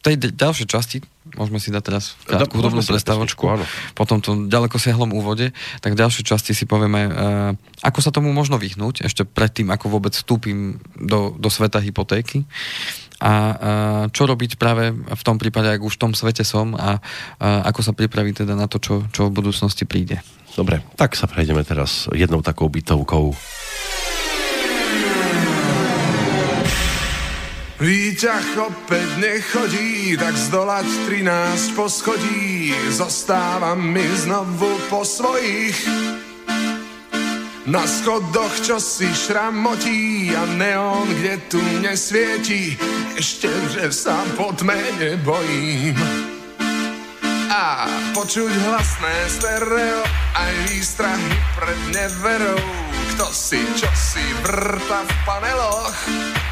[0.08, 0.98] tej ďalšej časti
[1.36, 3.43] môžeme si dať teraz krátku hudobnú prestávočku
[3.91, 5.52] po tomto ďaleko siahlom úvode,
[5.84, 7.12] tak v ďalšej časti si povieme, uh,
[7.84, 12.48] ako sa tomu možno vyhnúť, ešte predtým, ako vôbec vstúpim do, do sveta hypotéky
[13.20, 13.56] a uh,
[14.13, 17.82] čo robiť práve v tom prípade, ak už v tom svete som a uh, ako
[17.84, 20.22] sa pripraviť teda na to, čo, čo v budúcnosti príde.
[20.54, 23.34] Dobre, tak sa prejdeme teraz jednou takou bytovkou.
[27.78, 32.74] Výťah opäť nechodí, tak zdolať 13 poschodí.
[32.90, 35.78] Zostávam mi znovu po svojich.
[37.70, 42.74] Na schodoch čo si šramotí a neon, kde tu nesvieti.
[43.13, 45.94] Ešte, že sa po tme nebojím.
[47.54, 47.86] A
[48.18, 50.02] počuť hlasné stereo,
[50.34, 52.66] aj výstrahy pred neverou.
[53.13, 56.47] Kto si, čo si vrta v paneloch.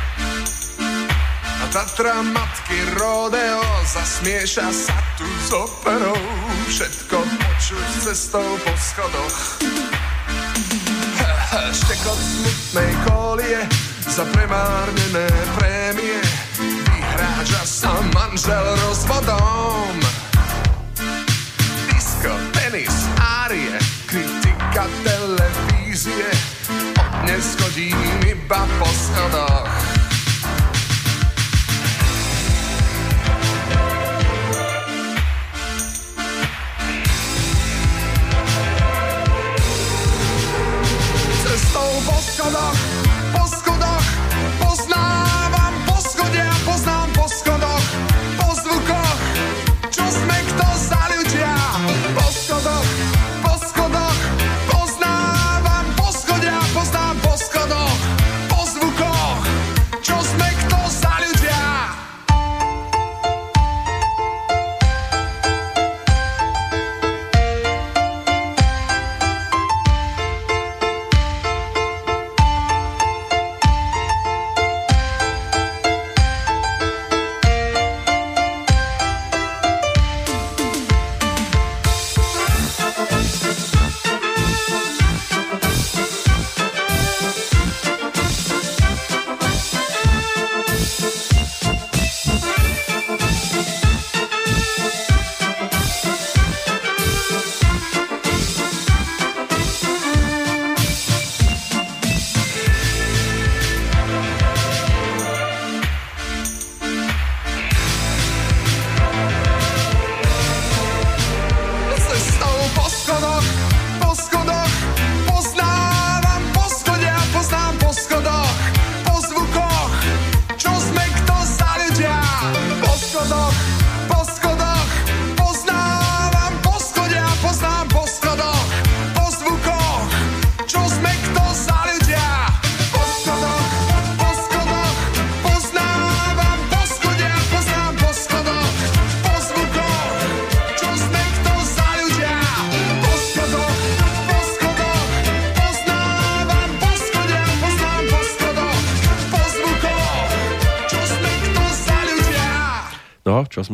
[1.75, 6.15] Tatra matky rodeo zasmieša sa tu s operou.
[6.71, 9.59] Všetko počuť cestou po schodoch.
[11.75, 13.59] Štekot smutnej kolie
[14.07, 15.27] za premárnené
[15.59, 16.23] prémie
[16.63, 19.99] Vyhráža sa manžel rozvodom.
[21.91, 23.75] Disco, tenis, árie,
[24.07, 26.31] kritika televízie.
[26.95, 29.94] Od dnes chodím iba po schodoch
[42.45, 42.74] Father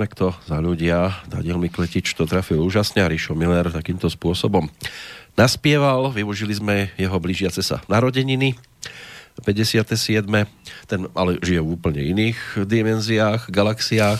[0.01, 1.13] sme kto za ľudia.
[1.29, 4.65] Daniel Mikletič to trafil úžasne a Rišo Miller takýmto spôsobom
[5.37, 6.09] naspieval.
[6.09, 8.57] Využili sme jeho blížiace sa narodeniny.
[9.45, 10.25] 57.
[10.89, 14.17] Ten ale žije v úplne iných dimenziách, galaxiách.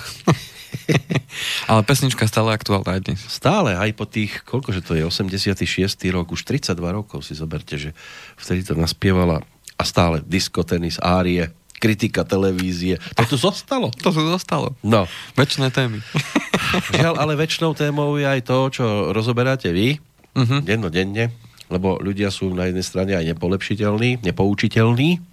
[1.74, 3.22] ale pesnička stále aktuálna aj dnes.
[3.26, 5.65] Stále, aj po tých, koľkože to je, 86.
[6.13, 7.98] rok, už 32 rokov si zoberte, že
[8.38, 9.41] vtedy to naspievala
[9.74, 11.50] a stále disko, tenis, árie,
[11.82, 13.02] kritika televízie.
[13.17, 13.89] To tu zostalo.
[14.06, 14.78] To tu zostalo.
[14.86, 15.10] No.
[15.34, 16.06] Večné témy.
[17.02, 19.98] Žiaľ, ale väčšnou témou je aj to, čo rozoberáte vy,
[20.38, 20.62] uh-huh.
[20.62, 21.34] dennodenne,
[21.74, 25.32] lebo ľudia sú na jednej strane aj nepolepšiteľní, nepoučiteľní,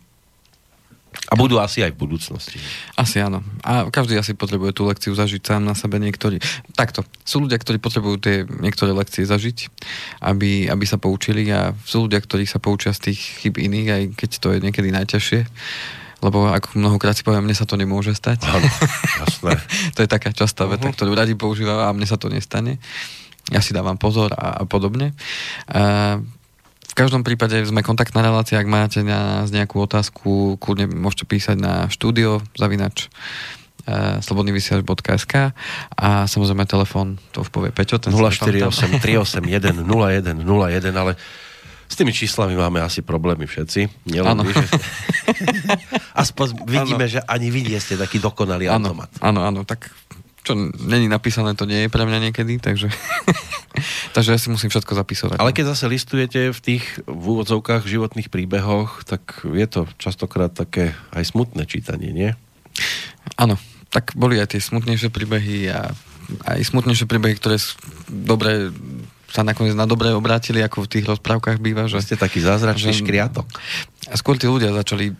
[1.28, 2.56] a budú asi aj v budúcnosti.
[2.96, 3.44] Asi áno.
[3.60, 6.40] A každý asi potrebuje tú lekciu zažiť sám na sebe niektorí.
[6.72, 7.04] Takto.
[7.20, 9.68] Sú ľudia, ktorí potrebujú tie niektoré lekcie zažiť,
[10.24, 14.02] aby, aby sa poučili a sú ľudia, ktorí sa poučia z tých chyb iných, aj
[14.16, 15.40] keď to je niekedy najťažšie
[16.18, 18.42] lebo ako mnohokrát si poviem, mne sa to nemôže stať.
[18.46, 18.66] Áno,
[19.22, 19.54] jasné.
[19.94, 20.78] to je taká častá uh-huh.
[20.78, 22.82] veta, ktorú radi používam a mne sa to nestane.
[23.48, 25.16] Ja si dávam pozor a, a podobne.
[25.70, 26.18] A
[26.88, 31.56] v každom prípade sme kontaktná relácia, ak máte na nás nejakú otázku, kľudne môžete písať
[31.56, 33.06] na štúdio zavinač
[34.20, 35.56] slobodnyvysielač.sk
[35.96, 37.96] a samozrejme telefón, to už povie Peťo.
[37.96, 41.16] 048 381 0101, ale
[41.88, 44.08] s tými číslami máme asi problémy všetci.
[44.12, 44.66] Nielen vy, že...
[46.22, 47.14] Aspoň vidíme, ano.
[47.16, 49.10] že ani vy nie ste taký dokonalý ano, automat.
[49.24, 49.88] Áno, áno, tak
[50.44, 52.88] čo není napísané, to nie je pre mňa niekedy, takže,
[54.16, 55.36] takže ja si musím všetko zapisovať.
[55.36, 60.96] Ale keď zase listujete v tých v úvodzovkách životných príbehoch, tak je to častokrát také
[61.12, 62.30] aj smutné čítanie, nie?
[63.36, 63.60] Áno,
[63.92, 65.92] tak boli aj tie smutnejšie príbehy a
[66.48, 67.60] aj smutnejšie príbehy, ktoré
[68.08, 68.72] dobre
[69.28, 71.84] sa nakoniec na dobre obrátili, ako v tých rozprávkach býva.
[71.84, 73.44] Že ste taký zázračný že, škriatok.
[74.08, 75.14] A skôr tí ľudia začali e,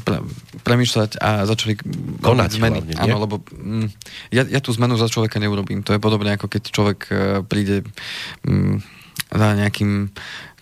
[0.00, 0.24] pre,
[0.64, 1.76] premýšľať a začali
[2.24, 2.80] konať zmeny.
[2.80, 3.86] Hlavne, Áno, lebo mm,
[4.32, 5.84] ja, ja tú zmenu za človeka neurobím.
[5.84, 7.12] To je podobné, ako keď človek e,
[7.44, 7.84] príde
[8.48, 8.80] mm,
[9.28, 10.08] za nejakým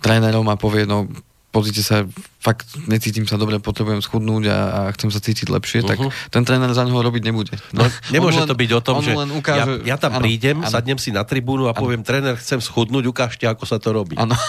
[0.02, 1.06] trénerom a povie, no
[1.50, 2.06] pozrite sa,
[2.38, 5.90] fakt necítim sa dobre, potrebujem schudnúť a, a chcem sa cítiť lepšie, uh-huh.
[5.90, 6.10] tak mhm.
[6.30, 7.54] ten tréner za neho robiť nebude.
[7.74, 10.62] No, nemôže len, to byť o tom, že len ukáže, ja, ja tam áno, prídem,
[10.62, 10.70] áno.
[10.70, 11.80] sadnem si na tribúnu a áno.
[11.82, 14.14] poviem, tréner, chcem schudnúť, ukážte, ako sa to robí.
[14.16, 14.38] Áno.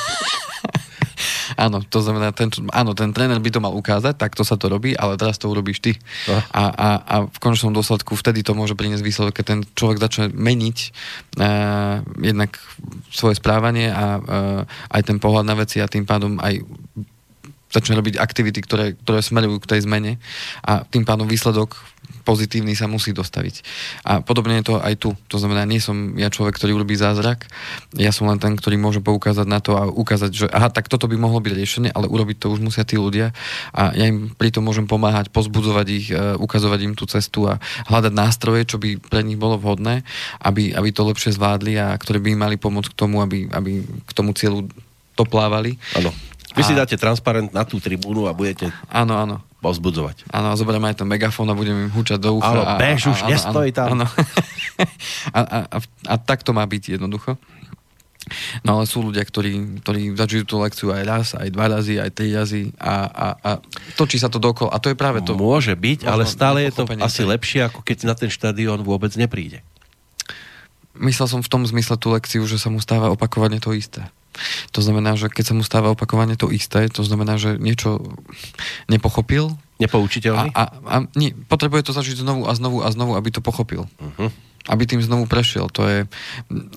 [1.62, 4.66] Áno, to znamená, ten, áno, ten tréner by to mal ukázať, tak to sa to
[4.66, 5.94] robí, ale teraz to urobíš ty.
[6.26, 6.42] No.
[6.58, 10.26] A, a, a v konečnom dôsledku vtedy to môže priniesť výsledok, keď ten človek začne
[10.34, 10.78] meniť
[11.38, 12.58] uh, jednak
[13.14, 16.66] svoje správanie a uh, aj ten pohľad na veci a tým pádom aj
[17.72, 20.20] začne robiť aktivity, ktoré, ktoré smerujú k tej zmene
[20.62, 21.80] a tým pádom výsledok
[22.22, 23.66] pozitívny sa musí dostaviť.
[24.06, 25.10] A podobne je to aj tu.
[25.34, 27.50] To znamená, nie som ja človek, ktorý urobí zázrak,
[27.98, 31.10] ja som len ten, ktorý môže poukázať na to a ukázať, že aha, tak toto
[31.10, 33.34] by mohlo byť riešenie, ale urobiť to už musia tí ľudia
[33.74, 37.58] a ja im pri tom môžem pomáhať, pozbudzovať ich, e, ukazovať im tú cestu a
[37.90, 40.06] hľadať nástroje, čo by pre nich bolo vhodné,
[40.46, 43.82] aby, aby to lepšie zvládli a ktoré by im mali pomôcť k tomu, aby, aby
[43.82, 44.70] k tomu cieľu
[45.18, 45.78] doplávali.
[45.98, 46.12] Áno.
[46.56, 46.68] Vy a...
[46.68, 48.70] si dáte transparent na tú tribúnu a budete...
[48.92, 50.26] Áno, áno povzbudzovať.
[50.34, 52.50] Áno, zoberieme aj ten megafón a budeme im húčať do ucha.
[52.50, 53.94] Áno, bež už, nestoj tam.
[53.94, 54.10] Áno.
[55.38, 55.78] a, a, a,
[56.10, 57.38] a tak to má byť jednoducho.
[58.62, 62.10] No ale sú ľudia, ktorí, ktorí zažijú tú lekciu aj raz, aj dva razy, aj
[62.14, 63.50] tri razy a, a, a
[63.98, 64.70] točí sa to dokol.
[64.70, 65.34] A to je práve to.
[65.34, 69.66] Môže byť, ale stále je to asi lepšie, ako keď na ten štadión vôbec nepríde.
[70.98, 74.06] Myslel som v tom zmysle tú lekciu, že sa mu stáva opakovane to isté.
[74.72, 78.02] To znamená, že keď sa mu stáva opakovane to isté, to znamená, že niečo
[78.88, 79.56] nepochopil.
[79.82, 80.54] Nepoučiteľný?
[80.54, 83.90] A, a, a nie, potrebuje to zažiť znovu a znovu a znovu, aby to pochopil.
[83.98, 84.30] Uh-huh.
[84.70, 85.74] Aby tým znovu prešiel.
[85.74, 86.06] To je,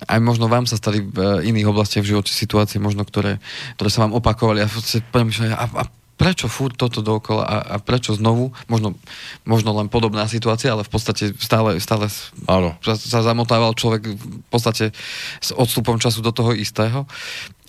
[0.09, 3.45] aj možno vám sa stali v iných oblastiach v živote situácie, možno ktoré,
[3.77, 4.71] ktoré sa vám opakovali a
[5.13, 5.85] premyšľali, a, a
[6.15, 8.95] prečo furt toto dookola a, a prečo znovu, možno,
[9.43, 12.07] možno len podobná situácia, ale v podstate stále, stále
[12.47, 12.79] Áno.
[12.87, 14.95] Sa, sa zamotával človek v podstate
[15.43, 17.11] s odstupom času do toho istého.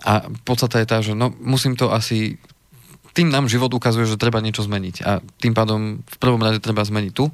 [0.05, 2.37] A podstate je tá, že no, musím to asi
[3.15, 4.95] tým nám život ukazuje, že treba niečo zmeniť.
[5.07, 7.31] A tým pádom v prvom rade treba zmeniť tu.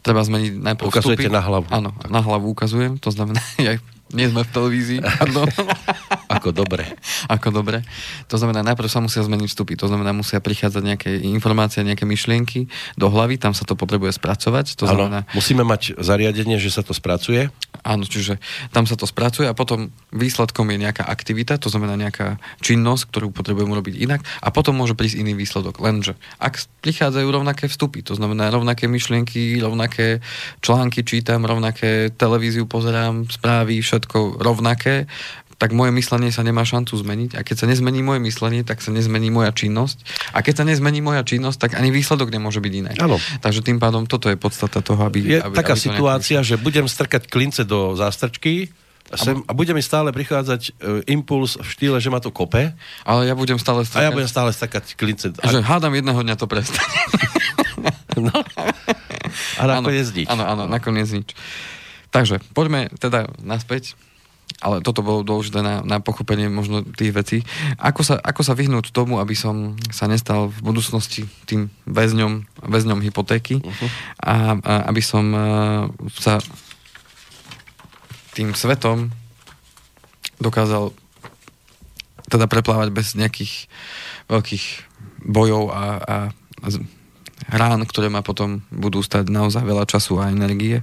[0.00, 1.34] Treba zmeniť najprv Ukazujete vstupy.
[1.34, 1.66] na hlavu.
[1.66, 2.08] Áno, tak.
[2.08, 2.96] na hlavu ukazujem.
[3.02, 3.76] To znamená, ja
[4.10, 5.46] nie sme v televízii, pardon.
[6.40, 6.86] Ako dobre.
[7.26, 7.82] Ako dobre.
[8.30, 9.74] To znamená, najprv sa musia zmeniť vstupy.
[9.78, 14.78] To znamená, musia prichádzať nejaké informácie, nejaké myšlienky do hlavy, tam sa to potrebuje spracovať.
[14.78, 15.20] To ano, znamená...
[15.34, 17.50] musíme mať zariadenie, že sa to spracuje.
[17.80, 18.36] Áno, čiže
[18.70, 23.26] tam sa to spracuje a potom výsledkom je nejaká aktivita, to znamená nejaká činnosť, ktorú
[23.32, 25.80] potrebujeme robiť inak a potom môže prísť iný výsledok.
[25.80, 30.20] Lenže ak prichádzajú rovnaké vstupy, to znamená rovnaké myšlienky, rovnaké
[30.60, 33.99] články čítam, rovnaké televíziu pozerám, správy, všetko
[34.40, 35.10] rovnaké,
[35.60, 37.36] tak moje myslenie sa nemá šancu zmeniť.
[37.36, 40.00] A keď sa nezmení moje myslenie, tak sa nezmení moja činnosť.
[40.32, 42.96] A keď sa nezmení moja činnosť, tak ani výsledok nemôže byť iný.
[43.44, 45.20] Takže tým pádom toto je podstata toho, aby...
[45.20, 48.72] Je aby, taká aby situácia, že budem strkať klince do zástrčky,
[49.18, 52.70] sem, a bude mi stále prichádzať e, impuls v štýle, že ma to kope.
[53.02, 54.00] Ale ja budem stále stakať.
[54.00, 55.34] A ja budem stále stakať klince.
[55.42, 55.50] A...
[55.50, 56.98] Že hádam jedného dňa to prestane.
[58.14, 58.32] no.
[59.60, 60.26] A nakoniec nič.
[60.26, 61.36] Áno, áno, nakoniec nič.
[62.10, 63.94] Takže, poďme teda naspäť
[64.58, 67.38] ale toto bolo dôležité na, na pochopenie možno tých vecí.
[67.78, 73.00] Ako sa, ako sa vyhnúť tomu, aby som sa nestal v budúcnosti tým väzňom, väzňom
[73.00, 73.88] hypotéky uh-huh.
[74.20, 75.42] a, a aby som uh,
[76.12, 76.42] sa
[78.34, 79.14] tým svetom
[80.42, 80.92] dokázal
[82.30, 83.66] teda preplávať bez nejakých
[84.30, 84.64] veľkých
[85.26, 86.16] bojov a, a
[87.50, 90.80] rán, ktoré ma potom budú stať naozaj veľa času a energie,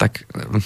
[0.00, 0.62] tak eh,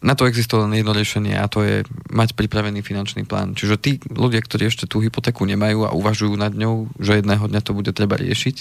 [0.00, 3.52] na to existuje len jedno riešenie a to je mať pripravený finančný plán.
[3.52, 7.60] Čiže tí ľudia, ktorí ešte tú hypotéku nemajú a uvažujú nad ňou, že jedného dňa
[7.60, 8.56] to bude treba riešiť,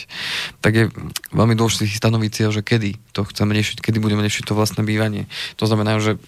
[0.60, 0.86] tak je
[1.32, 4.84] veľmi dôležité si stanoviť cieľ, že kedy to chcem riešiť, kedy budem riešiť to vlastné
[4.84, 5.32] bývanie.
[5.56, 6.20] To znamená, že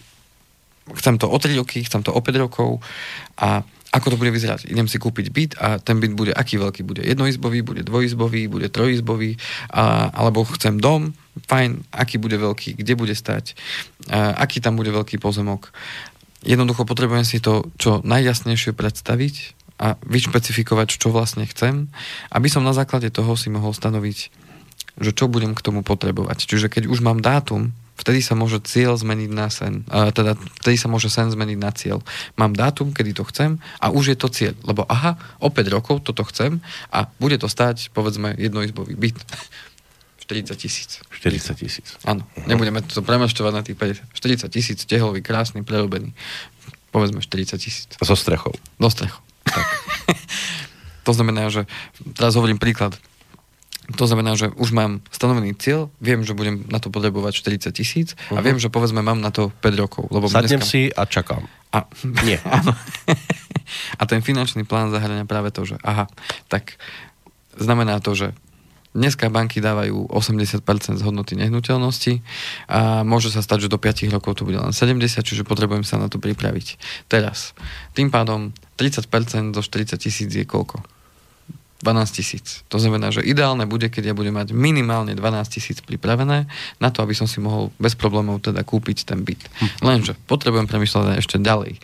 [0.95, 2.79] chcem to o 3 roky, chcem to o 5 rokov
[3.35, 4.71] a ako to bude vyzerať?
[4.71, 6.81] Idem si kúpiť byt a ten byt bude aký veľký?
[6.87, 9.35] Bude jednoizbový, bude dvojizbový, bude trojizbový,
[9.67, 11.11] a, alebo chcem dom,
[11.51, 13.59] fajn, aký bude veľký, kde bude stať,
[14.07, 15.75] a, aký tam bude veľký pozemok.
[16.47, 19.35] Jednoducho potrebujem si to čo najjasnejšie predstaviť
[19.81, 21.91] a vyšpecifikovať, čo vlastne chcem,
[22.31, 24.17] aby som na základe toho si mohol stanoviť,
[25.03, 26.47] že čo budem k tomu potrebovať.
[26.47, 29.85] Čiže keď už mám dátum, vtedy sa môže cieľ zmeniť na sen.
[29.87, 30.33] Uh, teda
[30.65, 32.01] vtedy sa môže sen zmeniť na cieľ.
[32.35, 34.57] Mám dátum, kedy to chcem a už je to cieľ.
[34.65, 36.57] Lebo aha, o 5 rokov toto chcem
[36.89, 39.21] a bude to stať, povedzme, jednoizbový byt.
[40.31, 41.03] 40 tisíc.
[41.11, 41.87] 40 tisíc.
[42.07, 42.47] Áno, uh-huh.
[42.47, 44.47] nebudeme to premašťovať na tých 50.
[44.47, 46.15] 40 tisíc, tehlový, krásny, prerobený.
[46.95, 47.91] Povedzme 40 tisíc.
[47.99, 48.55] So strechou.
[48.79, 49.19] Do strechou.
[49.43, 49.67] Tak.
[51.07, 51.67] to znamená, že
[52.15, 52.95] teraz hovorím príklad
[53.91, 58.13] to znamená, že už mám stanovený cieľ, viem, že budem na to potrebovať 40 tisíc
[58.13, 58.37] uh-huh.
[58.37, 58.45] a mhm.
[58.45, 60.03] viem, že povedzme mám na to 5 rokov.
[60.13, 60.69] Lebo Sadnem dneska...
[60.69, 61.43] si a čakám.
[61.71, 61.87] A,
[62.27, 62.39] Nie.
[63.99, 66.11] a ten finančný plán zahrania práve to, že aha,
[66.51, 66.75] tak
[67.55, 68.27] znamená to, že
[68.91, 70.67] Dneska banky dávajú 80%
[70.99, 72.19] z hodnoty nehnuteľnosti
[72.67, 75.95] a môže sa stať, že do 5 rokov to bude len 70, čiže potrebujem sa
[75.95, 76.75] na to pripraviť.
[77.07, 77.55] Teraz,
[77.95, 80.83] tým pádom 30% zo 40 tisíc je koľko?
[81.81, 82.61] 12 tisíc.
[82.69, 86.45] To znamená, že ideálne bude, keď ja budem mať minimálne 12 tisíc pripravené
[86.77, 89.41] na to, aby som si mohol bez problémov teda kúpiť ten byt.
[89.41, 89.69] Hm.
[89.81, 91.81] Lenže potrebujem premyšľať ešte ďalej.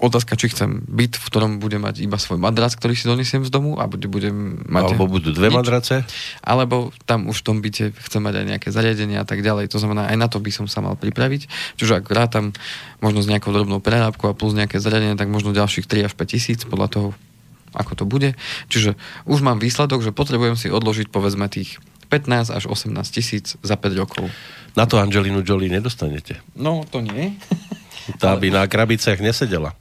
[0.00, 3.50] Otázka, či chcem byt, v ktorom budem mať iba svoj madrac, ktorý si donesiem z
[3.52, 4.96] domu a budem mať...
[4.96, 6.02] Alebo budú dve nič, madrace?
[6.42, 9.68] Alebo tam už v tom byte chcem mať aj nejaké zariadenia a tak ďalej.
[9.72, 11.48] To znamená, aj na to by som sa mal pripraviť.
[11.78, 12.56] Čiže ak rátam
[13.04, 16.32] možno s nejakou drobnou prerábkou a plus nejaké zariadenie, tak možno ďalších 3 až 5
[16.32, 17.08] tisíc podľa toho,
[17.76, 18.32] ako to bude.
[18.72, 18.96] Čiže
[19.28, 21.76] už mám výsledok, že potrebujem si odložiť povedzme tých
[22.08, 24.32] 15 až 18 tisíc za 5 rokov.
[24.78, 26.40] Na to Angelinu Jolie nedostanete.
[26.56, 27.36] No, to nie.
[28.22, 29.74] Tá by na krabiciach nesedela.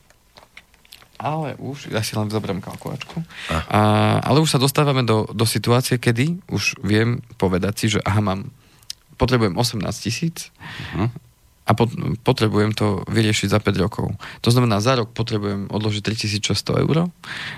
[1.22, 3.22] Ale už, ja si len zoberiem kalkulačku.
[3.54, 3.56] A.
[3.70, 3.82] A,
[4.26, 8.50] ale už sa dostávame do, do situácie, kedy už viem povedať si, že aha, mám,
[9.22, 11.06] potrebujem 18 tisíc, uh-huh
[11.66, 11.72] a
[12.22, 14.14] potrebujem to vyriešiť za 5 rokov.
[14.46, 17.10] To znamená, za rok potrebujem odložiť 3600 eur,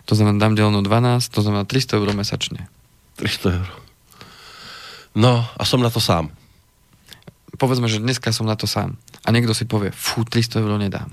[0.08, 2.72] to znamená, dám delno 12, to znamená 300 eur mesačne.
[3.20, 3.68] 300 eur.
[5.12, 6.32] No, a som na to sám.
[7.58, 8.96] Povedzme, že dneska som na to sám.
[9.26, 11.12] A niekto si povie, fú, 300 eur nedám.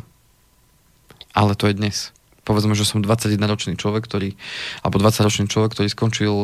[1.34, 2.14] Ale to je dnes
[2.45, 4.36] povedzme, že som 21-ročný človek, ktorý,
[4.84, 6.34] alebo 20-ročný človek, ktorý skončil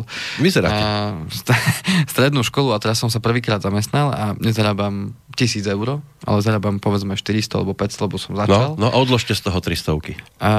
[0.72, 1.14] a,
[2.12, 7.16] strednú školu a teraz som sa prvýkrát zamestnal a nezarábam tisíc eur, ale zarábam povedzme
[7.16, 8.76] 400 alebo 500, lebo som začal.
[8.76, 9.96] No, no a odložte z toho 300.
[10.42, 10.51] A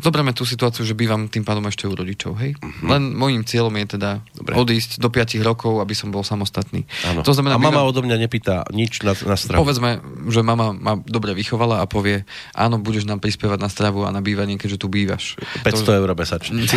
[0.00, 2.56] zoberieme tú situáciu, že bývam tým pádom ešte u rodičov, hej?
[2.56, 2.88] Uh-huh.
[2.88, 4.52] Len môjim cieľom je teda Dobre.
[4.56, 6.88] odísť do 5 rokov, aby som bol samostatný.
[7.26, 7.90] To znamená, a mama bývam...
[7.90, 9.66] odo mňa nepýta nič na, na stravu?
[9.66, 12.24] Povedzme, že mama ma dobre vychovala a povie,
[12.56, 15.38] áno, budeš nám prispievať na stravu a na bývanie, keďže tu bývaš.
[15.62, 15.90] 500 to...
[15.94, 16.64] eur mesačne.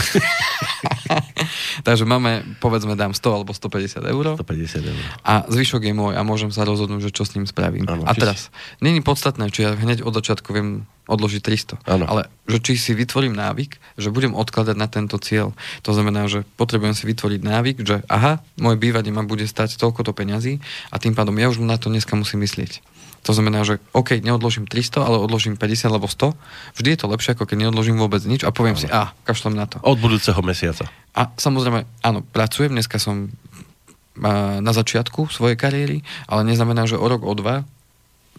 [1.88, 4.26] Takže máme, povedzme, dám 100 alebo 150 eur.
[4.36, 4.98] 150 eur.
[5.24, 7.88] A zvyšok je môj a môžem sa rozhodnúť, že čo s ním spravím.
[7.88, 8.84] Ano, a teraz, si...
[8.84, 11.88] není podstatné, či ja hneď od začiatku viem odložiť 300.
[11.88, 12.06] Ano.
[12.06, 15.56] Ale že či si vytvorím návyk, že budem odkladať na tento cieľ.
[15.88, 20.04] To znamená, že potrebujem si vytvoriť návyk, že aha, moje bývanie ma bude stať toľko
[20.04, 20.60] to peňazí
[20.91, 22.84] a tým pádom ja už na to dneska musím myslieť.
[23.28, 26.32] To znamená, že OK, neodložím 300, ale odložím 50 alebo 100.
[26.80, 28.82] Vždy je to lepšie, ako keď neodložím vôbec nič a poviem ano.
[28.82, 29.84] si, a kašlem na to.
[29.84, 30.88] Od budúceho mesiaca.
[31.11, 33.28] A samozrejme, áno, pracujem, dneska som
[34.63, 37.67] na začiatku svojej kariéry, ale neznamená, že o rok, o dva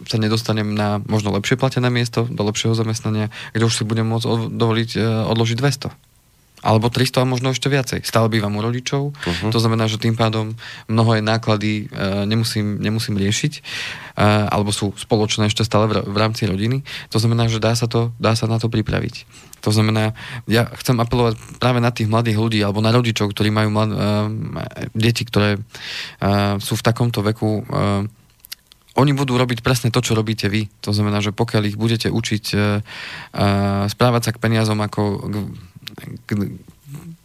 [0.07, 4.51] sa nedostanem na možno lepšie platené miesto, do lepšieho zamestnania, kde už si budem môcť
[4.51, 6.08] dovoliť e, odložiť 200
[6.59, 8.03] alebo 300 a možno ešte viacej.
[8.03, 9.51] Stále bývam u rodičov, uh-huh.
[9.51, 10.55] to znamená, že tým pádom
[10.91, 13.61] mnohé náklady e, nemusím, nemusím riešiť, e,
[14.25, 16.83] alebo sú spoločné ešte stále v, v rámci rodiny.
[17.15, 19.23] To znamená, že dá sa, to, dá sa na to pripraviť.
[19.63, 20.15] To znamená,
[20.47, 23.97] ja chcem apelovať práve na tých mladých ľudí alebo na rodičov, ktorí majú mlad, e,
[24.95, 25.59] deti, ktoré e,
[26.63, 28.19] sú v takomto veku e,
[28.99, 30.67] oni budú robiť presne to, čo robíte vy.
[30.83, 35.35] To znamená, že pokiaľ ich budete učiť uh, uh, správať sa k peniazom ako k,
[36.25, 36.29] k,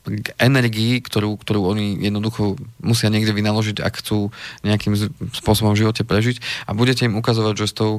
[0.04, 4.28] k energii, ktorú, ktorú oni jednoducho musia niekde vynaložiť, ak chcú
[4.60, 4.92] nejakým
[5.32, 7.92] spôsobom v živote prežiť a budete im ukazovať, že s tou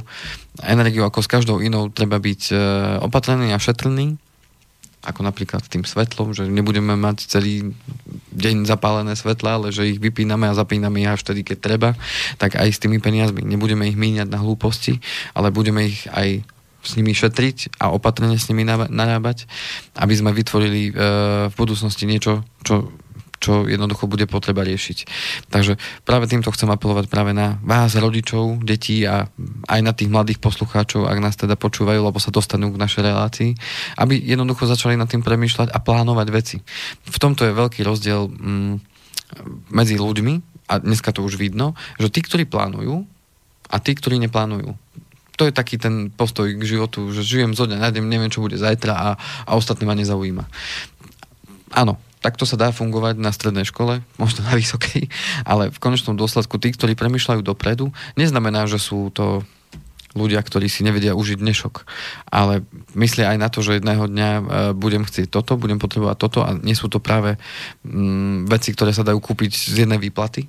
[0.62, 2.60] energiou ako s každou inou treba byť uh,
[3.02, 4.22] opatrený a šetrný,
[5.06, 7.74] ako napríklad tým svetlom, že nebudeme mať celý
[8.34, 11.90] deň zapálené svetla, ale že ich vypíname a zapíname ich až vtedy, keď treba,
[12.42, 13.46] tak aj s tými peniazmi.
[13.46, 15.00] Nebudeme ich míňať na hlúposti,
[15.38, 16.42] ale budeme ich aj
[16.86, 19.50] s nimi šetriť a opatrne s nimi narábať,
[19.98, 20.92] aby sme vytvorili e,
[21.50, 22.94] v budúcnosti niečo, čo
[23.36, 24.98] čo jednoducho bude potreba riešiť.
[25.54, 29.30] Takže práve týmto chcem apelovať práve na vás, rodičov, detí a
[29.70, 33.52] aj na tých mladých poslucháčov, ak nás teda počúvajú, lebo sa dostanú k našej relácii,
[34.02, 36.58] aby jednoducho začali nad tým premýšľať a plánovať veci.
[37.06, 38.74] V tomto je veľký rozdiel mm,
[39.70, 43.06] medzi ľuďmi, a dneska to už vidno, že tí, ktorí plánujú
[43.70, 44.74] a tí, ktorí neplánujú
[45.36, 48.44] to je taký ten postoj k životu, že žijem zo dňa na deň, neviem, čo
[48.44, 49.10] bude zajtra a,
[49.46, 50.48] a ostatní ma nezaujíma.
[51.76, 55.12] Áno, takto sa dá fungovať na strednej škole, možno na vysokej,
[55.44, 59.46] ale v konečnom dôsledku tí, ktorí premyšľajú dopredu, neznamená, že sú to
[60.16, 61.84] ľudia, ktorí si nevedia užiť dnešok.
[62.32, 62.64] Ale
[62.96, 64.42] myslia aj na to, že jedného dňa e,
[64.74, 67.36] budem chcieť toto, budem potrebovať toto a nie sú to práve
[67.84, 70.48] mm, veci, ktoré sa dajú kúpiť z jednej výplaty,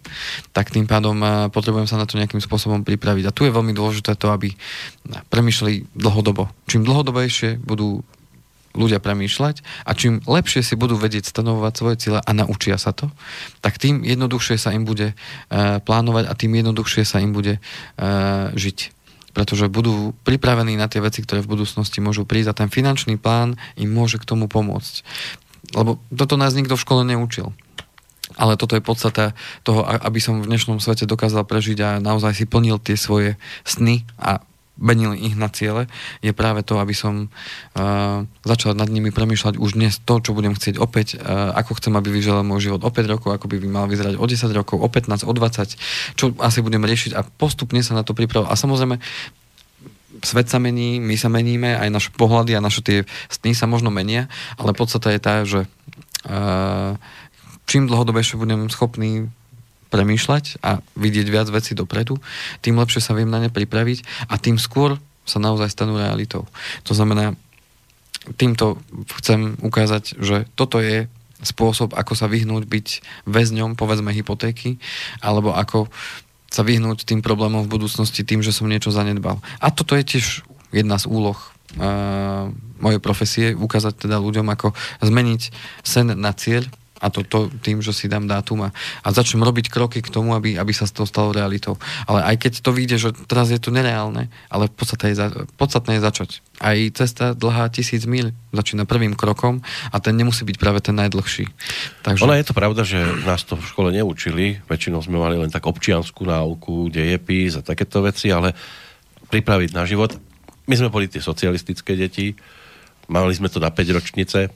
[0.54, 3.26] tak tým pádom e, potrebujem sa na to nejakým spôsobom pripraviť.
[3.26, 4.54] A tu je veľmi dôležité to, aby
[5.28, 6.46] premýšľali dlhodobo.
[6.70, 8.06] Čím dlhodobejšie budú
[8.76, 13.08] ľudia premýšľať a čím lepšie si budú vedieť stanovovať svoje cieľe a naučia sa to,
[13.64, 18.52] tak tým jednoduchšie sa im bude uh, plánovať a tým jednoduchšie sa im bude uh,
[18.52, 18.95] žiť
[19.36, 23.60] pretože budú pripravení na tie veci, ktoré v budúcnosti môžu prísť a ten finančný plán
[23.76, 25.04] im môže k tomu pomôcť.
[25.76, 27.52] Lebo toto nás nikto v škole neučil.
[28.40, 32.44] Ale toto je podstata toho, aby som v dnešnom svete dokázal prežiť a naozaj si
[32.48, 33.36] plnil tie svoje
[33.68, 34.40] sny a
[34.76, 35.88] benil ich na ciele,
[36.20, 40.52] je práve to, aby som uh, začal nad nimi premýšľať už dnes to, čo budem
[40.52, 43.88] chcieť opäť, uh, ako chcem, aby vyžel môj život o 5 rokov, ako by mal
[43.88, 47.96] vyzerať o 10 rokov, o 15, o 20, čo asi budem riešiť a postupne sa
[47.96, 48.52] na to pripravovať.
[48.52, 48.96] A samozrejme,
[50.20, 52.98] svet sa mení, my sa meníme, aj naše pohľady a naše tie
[53.32, 54.28] sny sa možno menia,
[54.60, 55.64] ale podstata je tá, že
[56.28, 57.00] uh,
[57.64, 59.28] čím dlhodobejšie budem schopný
[59.90, 62.18] premýšľať a vidieť viac vecí dopredu,
[62.62, 66.46] tým lepšie sa viem na ne pripraviť a tým skôr sa naozaj stanú realitou.
[66.86, 67.34] To znamená,
[68.38, 68.78] týmto
[69.22, 71.06] chcem ukázať, že toto je
[71.42, 72.86] spôsob, ako sa vyhnúť byť
[73.28, 74.80] väzňom, povedzme, hypotéky,
[75.20, 75.86] alebo ako
[76.48, 79.42] sa vyhnúť tým problémom v budúcnosti tým, že som niečo zanedbal.
[79.60, 82.48] A toto je tiež jedna z úloh uh,
[82.80, 84.72] mojej profesie, ukázať teda ľuďom, ako
[85.04, 85.42] zmeniť
[85.84, 86.64] sen na cieľ,
[86.96, 88.72] a to, to tým, že si dám dátum a,
[89.04, 91.76] a začnem robiť kroky k tomu, aby, aby sa to stalo realitou.
[92.08, 95.26] Ale aj keď to vyjde, že teraz je to nereálne, ale podstatné je, za,
[95.60, 96.30] podstatné je začať.
[96.56, 99.60] Aj cesta dlhá tisíc mil začína prvým krokom
[99.92, 101.44] a ten nemusí byť práve ten najdlhší.
[102.00, 102.24] Takže...
[102.24, 102.96] Ono je to pravda, že
[103.28, 108.00] nás to v škole neučili, väčšinou sme mali len tak občianskú náuku, dejepis a takéto
[108.00, 108.56] veci, ale
[109.28, 110.16] pripraviť na život.
[110.64, 112.32] My sme boli tie socialistické deti,
[113.12, 114.48] mali sme to na 5 ročnice.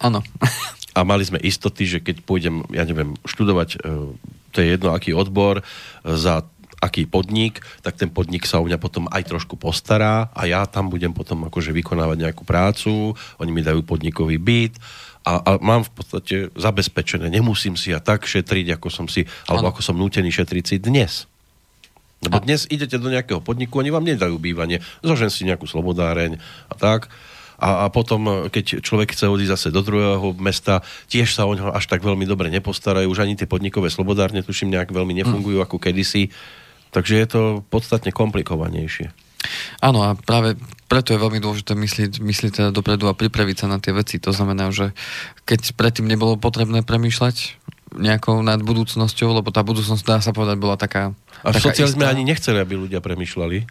[0.00, 0.24] Áno.
[0.94, 4.16] a mali sme istoty, že keď pôjdem, ja neviem, študovať, e,
[4.50, 5.64] to je jedno aký odbor, e,
[6.18, 6.42] za
[6.80, 10.88] aký podnik, tak ten podnik sa o mňa potom aj trošku postará a ja tam
[10.88, 14.80] budem potom akože vykonávať nejakú prácu, oni mi dajú podnikový byt
[15.28, 19.68] a, a mám v podstate zabezpečené, nemusím si ja tak šetriť, ako som si, alebo
[19.68, 19.72] ano.
[19.76, 21.28] ako som nútený šetriť si dnes.
[22.24, 22.44] Lebo a...
[22.44, 26.40] dnes idete do nejakého podniku, oni vám nedajú bývanie, zožen si nejakú slobodáreň
[26.72, 27.12] a tak
[27.60, 30.80] a, a potom, keď človek chce odísť zase do druhého mesta,
[31.12, 34.72] tiež sa o ňo až tak veľmi dobre nepostarajú, už ani tie podnikové slobodárne, tuším,
[34.72, 35.64] nejak veľmi nefungujú mm.
[35.68, 36.32] ako kedysi,
[36.90, 39.12] takže je to podstatne komplikovanejšie.
[39.80, 40.56] Áno a práve
[40.88, 44.20] preto je veľmi dôležité myslieť, myslieť teda dopredu a pripraviť sa na tie veci.
[44.20, 44.92] To znamená, že
[45.48, 47.60] keď predtým nebolo potrebné premýšľať
[47.96, 51.16] nejakou nad budúcnosťou, lebo tá budúcnosť, dá sa povedať, bola taká...
[51.42, 53.66] A v socializme ani nechceli, aby ľudia premýšľali.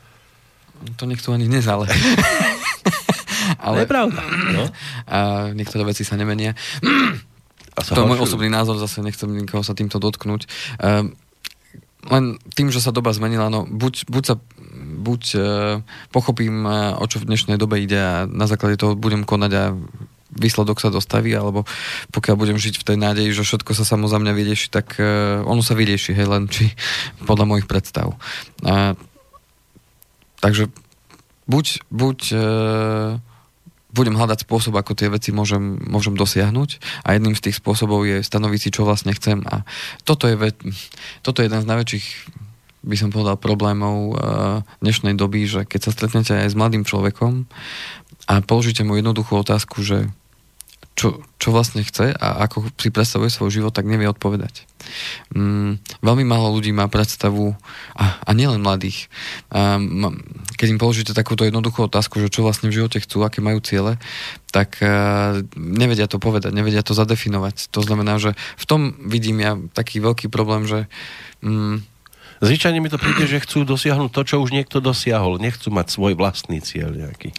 [0.98, 1.88] To nechcú ani dnes, ale...
[3.58, 4.22] Ale, to je pravda.
[4.54, 4.64] No.
[5.10, 5.18] A
[5.58, 6.54] niektoré veci sa nemenia.
[7.74, 10.46] A sa to je môj osobný názor, zase nechcem nikoho sa týmto dotknúť.
[10.84, 11.16] Um,
[12.08, 14.36] len tým, že sa doba zmenila, no buď, buď sa
[15.00, 15.44] buď uh,
[16.12, 19.64] pochopím, uh, o čo v dnešnej dobe ide a na základe toho budem konať a
[20.30, 21.66] výsledok sa dostaví, alebo
[22.14, 25.42] pokiaľ budem žiť v tej nádeji, že všetko sa samo za mňa vyrieši, tak uh,
[25.48, 26.72] ono sa vyrieši, hej, len či
[27.24, 28.16] podľa mojich predstav.
[28.62, 28.94] Uh,
[30.44, 30.68] takže
[31.48, 32.40] buď, buď uh,
[33.90, 36.70] budem hľadať spôsob, ako tie veci môžem, môžem dosiahnuť.
[37.06, 39.42] A jedným z tých spôsobov je stanoviť si, čo vlastne chcem.
[39.50, 39.66] A
[40.06, 40.54] toto je, ve,
[41.26, 42.08] toto je jeden z najväčších
[42.80, 44.16] by som povedal problémov uh,
[44.80, 47.44] dnešnej doby, že keď sa stretnete aj s mladým človekom
[48.32, 50.08] a položíte mu jednoduchú otázku, že
[51.00, 54.68] čo, čo vlastne chce a ako si predstavuje svoj život, tak nevie odpovedať.
[55.32, 57.56] Mm, veľmi málo ľudí má predstavu,
[57.96, 59.08] a, a nielen mladých,
[59.48, 59.80] a,
[60.60, 63.96] keď im položíte takúto jednoduchú otázku, že čo vlastne v živote chcú, aké majú ciele,
[64.52, 67.72] tak a, nevedia to povedať, nevedia to zadefinovať.
[67.72, 70.92] To znamená, že v tom vidím ja taký veľký problém, že
[71.40, 71.80] mm,
[72.40, 75.44] Zvyčajne mi to príde, že chcú dosiahnuť to, čo už niekto dosiahol.
[75.44, 77.36] Nechcú mať svoj vlastný cieľ nejaký.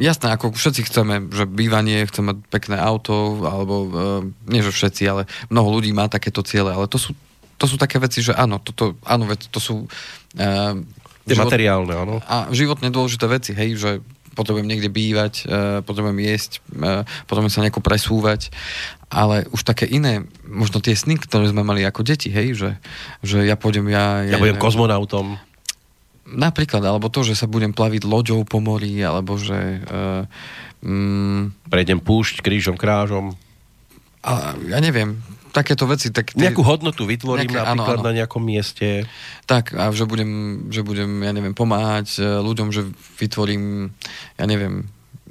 [0.00, 3.92] Jasné, ako všetci chceme, že bývanie, chceme mať pekné auto, alebo uh,
[4.48, 7.12] nie, že všetci, ale mnoho ľudí má takéto ciele, ale to sú,
[7.60, 9.84] to sú také veci, že áno, toto, áno, to sú...
[10.40, 10.80] Uh,
[11.28, 12.24] Tie život, materiálne, áno.
[12.24, 13.90] A životne dôležité veci, hej, že
[14.32, 18.48] potrebujem niekde bývať, uh, potrebujem jesť, uh, potrebujem sa nejako presúvať,
[19.12, 22.70] ale už také iné, možno tie sny, ktoré sme mali ako deti, hej, že,
[23.20, 24.24] že ja pôjdem, ja...
[24.24, 25.36] Ja, ja budem kozmonautom.
[26.30, 29.82] Napríklad, alebo to, že sa budem plaviť loďou po mori, alebo že...
[29.90, 30.24] Uh,
[30.86, 33.34] um, Prejdem púšť krížom, krážom.
[34.20, 35.18] A, ja neviem,
[35.50, 36.14] takéto veci.
[36.14, 38.08] Tak tie, Nejakú hodnotu vytvorím nejaké, napríklad áno, áno.
[38.08, 39.04] na nejakom mieste.
[39.44, 42.86] Tak, a že budem, že budem, ja neviem, pomáhať e, ľuďom, že
[43.18, 43.90] vytvorím,
[44.38, 44.86] ja neviem,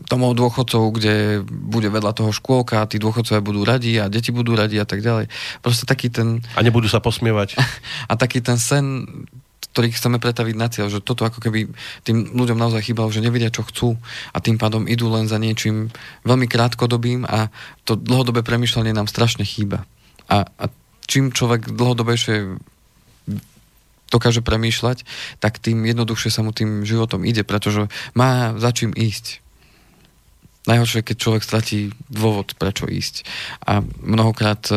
[0.07, 4.79] domov dôchodcov, kde bude vedľa toho škôlka, tí dôchodcovia budú radi a deti budú radi
[4.79, 5.27] a tak ďalej.
[5.59, 6.39] Proste taký ten...
[6.55, 7.59] A nebudú sa posmievať.
[8.11, 9.05] A taký ten sen
[9.73, 11.69] ktorých chceme pretaviť na cieľ, že toto ako keby
[12.01, 13.95] tým ľuďom naozaj chýbalo, že nevedia, čo chcú
[14.33, 15.93] a tým pádom idú len za niečím
[16.25, 17.53] veľmi krátkodobým a
[17.85, 19.85] to dlhodobé premyšľanie nám strašne chýba.
[20.25, 20.65] A, a
[21.05, 22.57] čím človek dlhodobejšie
[24.09, 25.05] dokáže premýšľať,
[25.37, 29.45] tak tým jednoduchšie sa mu tým životom ide, pretože má za čím ísť.
[30.67, 33.23] Najhoršie, keď človek stratí dôvod, prečo ísť.
[33.63, 34.75] A mnohokrát e,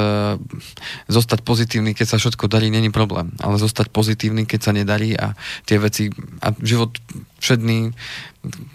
[1.11, 3.35] zostať pozitívny, keď sa všetko darí, není problém.
[3.43, 5.35] Ale zostať pozitívny, keď sa nedarí a
[5.67, 6.15] tie veci...
[6.39, 6.95] A život
[7.43, 7.91] všedný,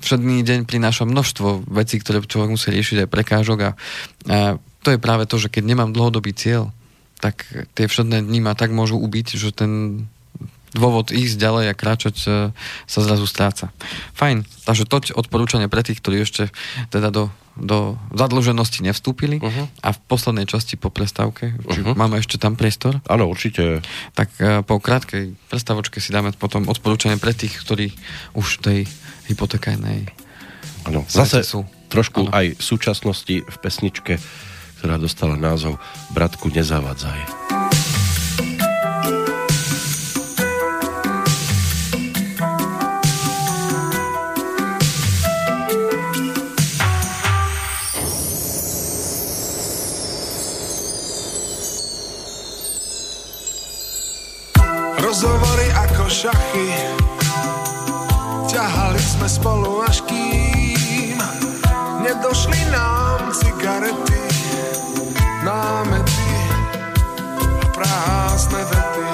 [0.04, 3.72] všedný deň prináša množstvo vecí, ktoré človek musí riešiť aj prekážok a,
[4.28, 4.38] a
[4.84, 6.76] to je práve to, že keď nemám dlhodobý cieľ,
[7.24, 10.06] tak tie všedné dni ma tak môžu ubiť, že ten
[10.76, 12.28] dôvod ísť ďalej a kráčať e,
[12.88, 13.72] sa zrazu stráca.
[14.18, 16.52] Fajn, takže toť odporúčanie pre tých, ktorí ešte
[16.92, 19.66] teda do, do zadlženosti nevstúpili uh-huh.
[19.80, 21.96] a v poslednej časti po prestávke, či uh-huh.
[21.96, 23.00] máme ešte tam priestor?
[23.08, 23.80] Áno, určite.
[24.12, 27.96] Tak e, po krátkej prestávočke si dáme potom odporúčanie pre tých, ktorí
[28.36, 28.80] už v tej
[29.32, 30.28] hypotekajnej
[30.88, 31.68] Áno, zase sú.
[31.92, 32.36] trošku ano.
[32.36, 34.16] aj v súčasnosti v pesničke,
[34.80, 35.76] ktorá dostala názov
[36.16, 37.67] Bratku, nezavadzaj.
[55.08, 56.68] Rozhovory ako šachy.
[58.52, 61.16] Ťahali sme spolu až kým
[62.04, 64.20] Nedošli nám cigarety
[65.48, 66.28] Námety
[67.72, 69.10] Prázdne vety.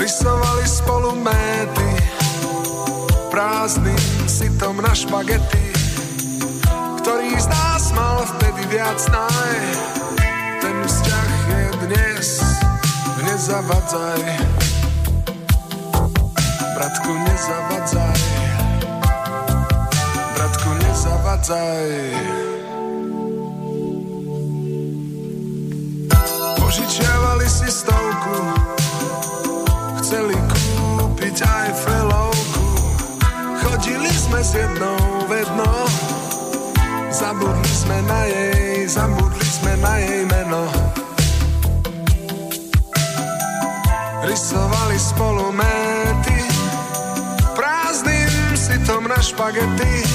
[0.00, 1.90] Rysovali spolu méty
[3.28, 5.68] Prázdnym sitom na špagety
[7.00, 7.48] ktorý z
[7.90, 9.58] nás mal vtedy viac naj.
[10.62, 12.28] Ten vzťah je dnes,
[13.26, 14.22] nezavadzaj.
[16.74, 18.20] Bratku, nezavadzaj.
[20.38, 21.88] Bratku, nezavadzaj.
[26.62, 28.38] Požičiavali si stovku,
[29.98, 32.66] chceli kúpiť aj felovku.
[33.60, 34.89] Chodili sme s jednou
[37.90, 40.62] sme na jej, zabudli sme na jej meno.
[44.22, 46.38] Rysovali spolu méty
[47.58, 50.06] Prázdnym sitom na špagety.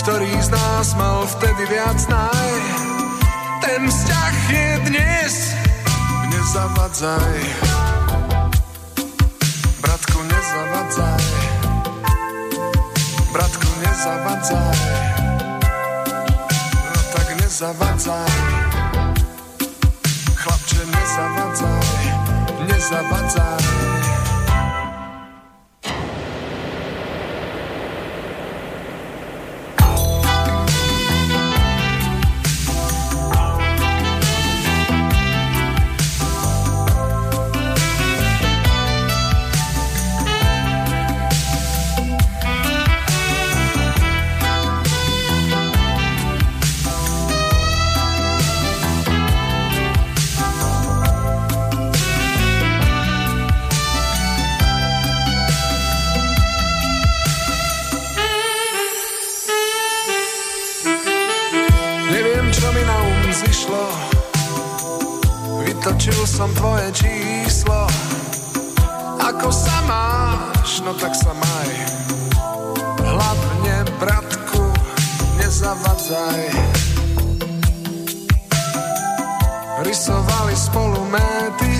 [0.00, 2.56] Ktorý z nás mal vtedy viac naj?
[3.60, 5.34] Ten vzťah je dnes
[6.32, 7.36] Nezavadzaj.
[9.84, 11.24] Bratku, nezavadzaj.
[13.36, 15.23] Bratku, nezavadzaj
[17.54, 18.30] zawadzaj
[20.36, 22.06] Chlapcze, nie zawadzaj
[22.68, 23.93] Nie zawadzaj
[75.74, 76.42] nezavadzaj
[79.82, 81.72] Rysovali spolu méty.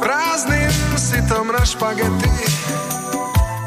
[0.00, 2.32] Prázdnym sitom na špagety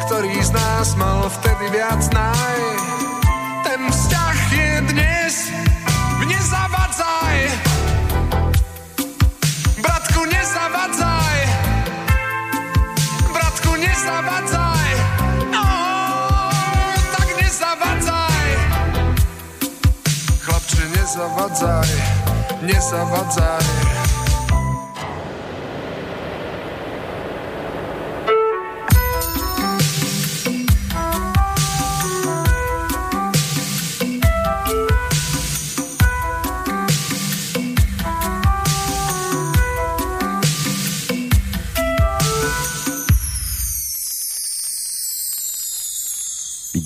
[0.05, 2.59] Ktorý z nás mal vtedy viac naj
[21.13, 21.87] Chlapče, nezavadzaj,
[22.61, 24.02] nezavadzaj.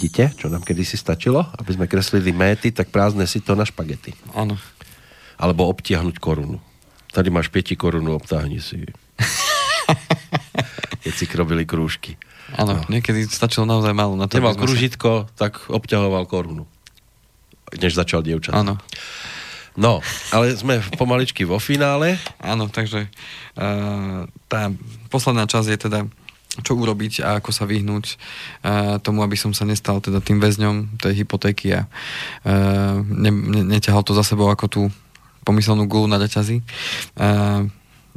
[0.08, 1.44] Vidíte, čo nám kedysi stačilo?
[1.60, 4.16] Aby sme kreslili méty, tak prázdne si to na špagety.
[4.32, 4.56] Áno.
[5.36, 6.64] Alebo obtiahnuť korunu.
[7.12, 8.88] Tady máš 5 korunu, obtáhni si.
[11.04, 12.16] Keď si robili krúžky.
[12.56, 12.88] Áno, no.
[12.88, 14.40] niekedy stačilo naozaj málo na to.
[14.40, 15.32] Nemal kružitko, sa...
[15.36, 16.64] tak obťahoval korunu.
[17.76, 18.56] Než začal dievčat.
[18.56, 18.80] Áno.
[19.76, 20.00] No,
[20.32, 22.16] ale sme pomaličky vo finále.
[22.40, 23.12] Áno, takže
[23.60, 24.72] uh, tá
[25.12, 26.00] posledná časť je teda
[26.62, 31.02] čo urobiť a ako sa vyhnúť uh, tomu, aby som sa nestal teda tým väzňom
[31.02, 34.82] tej hypotéky a uh, ne, ne, neťahal to za sebou ako tú
[35.48, 36.60] pomyselnú gulu na reťazi.
[37.16, 37.70] Uh,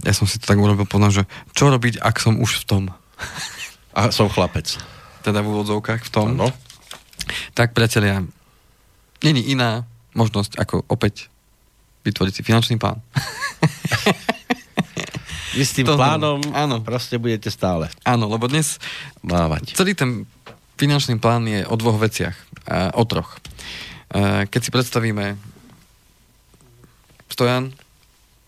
[0.03, 2.83] ja som si to tak urobil potom, že čo robiť, ak som už v tom.
[3.99, 4.79] A som chlapec.
[5.27, 6.27] Teda v úvodzovkách v tom.
[6.39, 6.49] Ano.
[7.59, 8.23] Tak priatelia,
[9.21, 9.85] není iná
[10.15, 11.29] možnosť ako opäť
[12.07, 13.03] vytvoriť si finančný plán.
[15.55, 16.79] Vy s tým to plánom áno.
[16.83, 17.91] proste budete stále.
[18.07, 18.79] Áno, lebo dnes
[19.25, 19.75] mávať.
[19.75, 20.25] Celý ten
[20.79, 22.37] finančný plán je o dvoch veciach.
[22.95, 23.37] O troch.
[24.15, 25.35] Keď si predstavíme
[27.31, 27.73] stojan,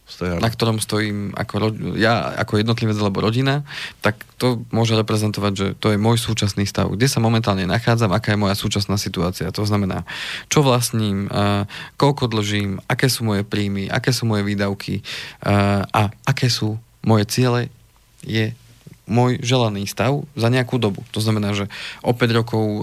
[0.05, 0.45] Stojan.
[0.45, 3.65] na ktorom stojím ako ro- ja ako jednotlivec alebo rodina,
[4.05, 8.37] tak to môže reprezentovať, že to je môj súčasný stav, kde sa momentálne nachádzam, aká
[8.37, 9.49] je moja súčasná situácia.
[9.49, 10.05] To znamená,
[10.53, 11.65] čo vlastním, uh,
[11.97, 15.01] koľko dlžím, aké sú moje príjmy, aké sú moje výdavky
[15.89, 17.69] a aké sú moje ciele
[18.23, 18.55] je
[19.13, 21.03] môj želaný stav za nejakú dobu.
[21.11, 21.67] To znamená, že
[22.07, 22.83] o 5 rokov uh,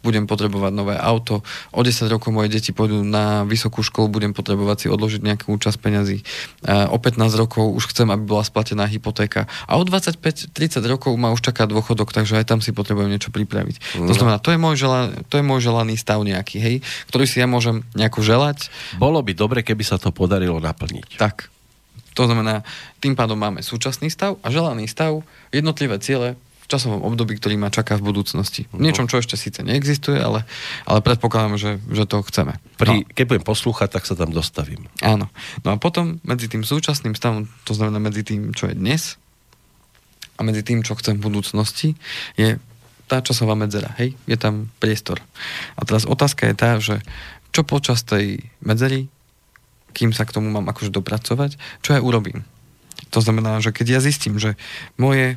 [0.00, 4.76] budem potrebovať nové auto, o 10 rokov moje deti pôjdu na vysokú školu, budem potrebovať
[4.80, 6.18] si odložiť nejakú časť peňazí.
[6.64, 9.44] Uh, o 15 rokov už chcem, aby bola splatená hypotéka.
[9.68, 14.00] A o 25-30 rokov ma už čaká dôchodok, takže aj tam si potrebujem niečo pripraviť.
[14.00, 14.08] No.
[14.08, 16.76] To znamená, to je, môj žela, to je môj želaný stav nejaký, hej,
[17.12, 18.72] ktorý si ja môžem nejako želať.
[18.96, 21.20] Bolo by dobre, keby sa to podarilo naplniť.
[21.20, 21.59] Tak.
[22.18, 22.66] To znamená,
[22.98, 25.22] tým pádom máme súčasný stav a želaný stav,
[25.54, 28.70] jednotlivé ciele v časovom období, ktorý ma čaká v budúcnosti.
[28.70, 30.46] V niečom, čo ešte síce neexistuje, ale,
[30.86, 32.58] ale predpokladám, že, že to chceme.
[32.78, 33.10] Pri, no.
[33.10, 34.86] Keď budem poslúchať, tak sa tam dostavím.
[35.02, 35.26] Áno.
[35.66, 39.18] No a potom medzi tým súčasným stavom, to znamená medzi tým, čo je dnes
[40.38, 41.98] a medzi tým, čo chcem v budúcnosti,
[42.38, 42.56] je
[43.10, 43.90] tá časová medzera.
[43.98, 44.14] Hej?
[44.30, 45.18] Je tam priestor.
[45.74, 47.02] A teraz otázka je tá, že
[47.50, 49.10] čo počas tej medzery
[49.92, 52.46] kým sa k tomu mám akože dopracovať, čo ja urobím.
[53.10, 54.54] To znamená, že keď ja zistím, že
[54.94, 55.36] moje e,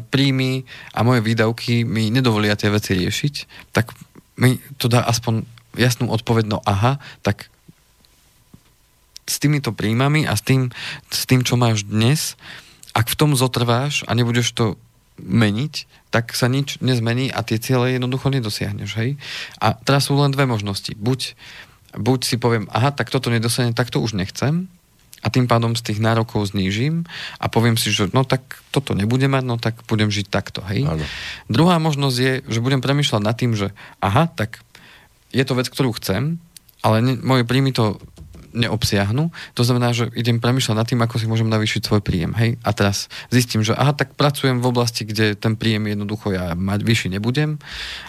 [0.00, 3.34] príjmy a moje výdavky mi nedovolia tie veci riešiť,
[3.72, 3.96] tak
[4.36, 5.44] mi to dá aspoň
[5.76, 7.48] jasnú odpoveď, no aha, tak
[9.30, 10.74] s týmito príjmami a s tým,
[11.06, 12.34] s tým, čo máš dnes,
[12.90, 14.74] ak v tom zotrváš a nebudeš to
[15.22, 19.10] meniť, tak sa nič nezmení a tie ciele jednoducho nedosiahneš, hej?
[19.62, 20.90] A teraz sú len dve možnosti.
[20.98, 21.38] Buď
[21.96, 24.70] buď si poviem, aha, tak toto nedosane, tak to už nechcem
[25.20, 27.04] a tým pádom z tých nárokov znížim
[27.36, 30.88] a poviem si, že no tak toto nebude mať, no tak budem žiť takto, hej.
[30.88, 31.04] Ano.
[31.52, 34.64] Druhá možnosť je, že budem premyšľať nad tým, že aha, tak
[35.30, 36.40] je to vec, ktorú chcem,
[36.80, 38.00] ale ne, moje príjmy to
[38.50, 39.30] neobsiahnu.
[39.54, 42.34] To znamená, že idem premyšľať nad tým, ako si môžem navýšiť svoj príjem.
[42.34, 42.58] Hej?
[42.66, 46.82] A teraz zistím, že aha, tak pracujem v oblasti, kde ten príjem jednoducho ja mať
[46.82, 47.62] vyšší nebudem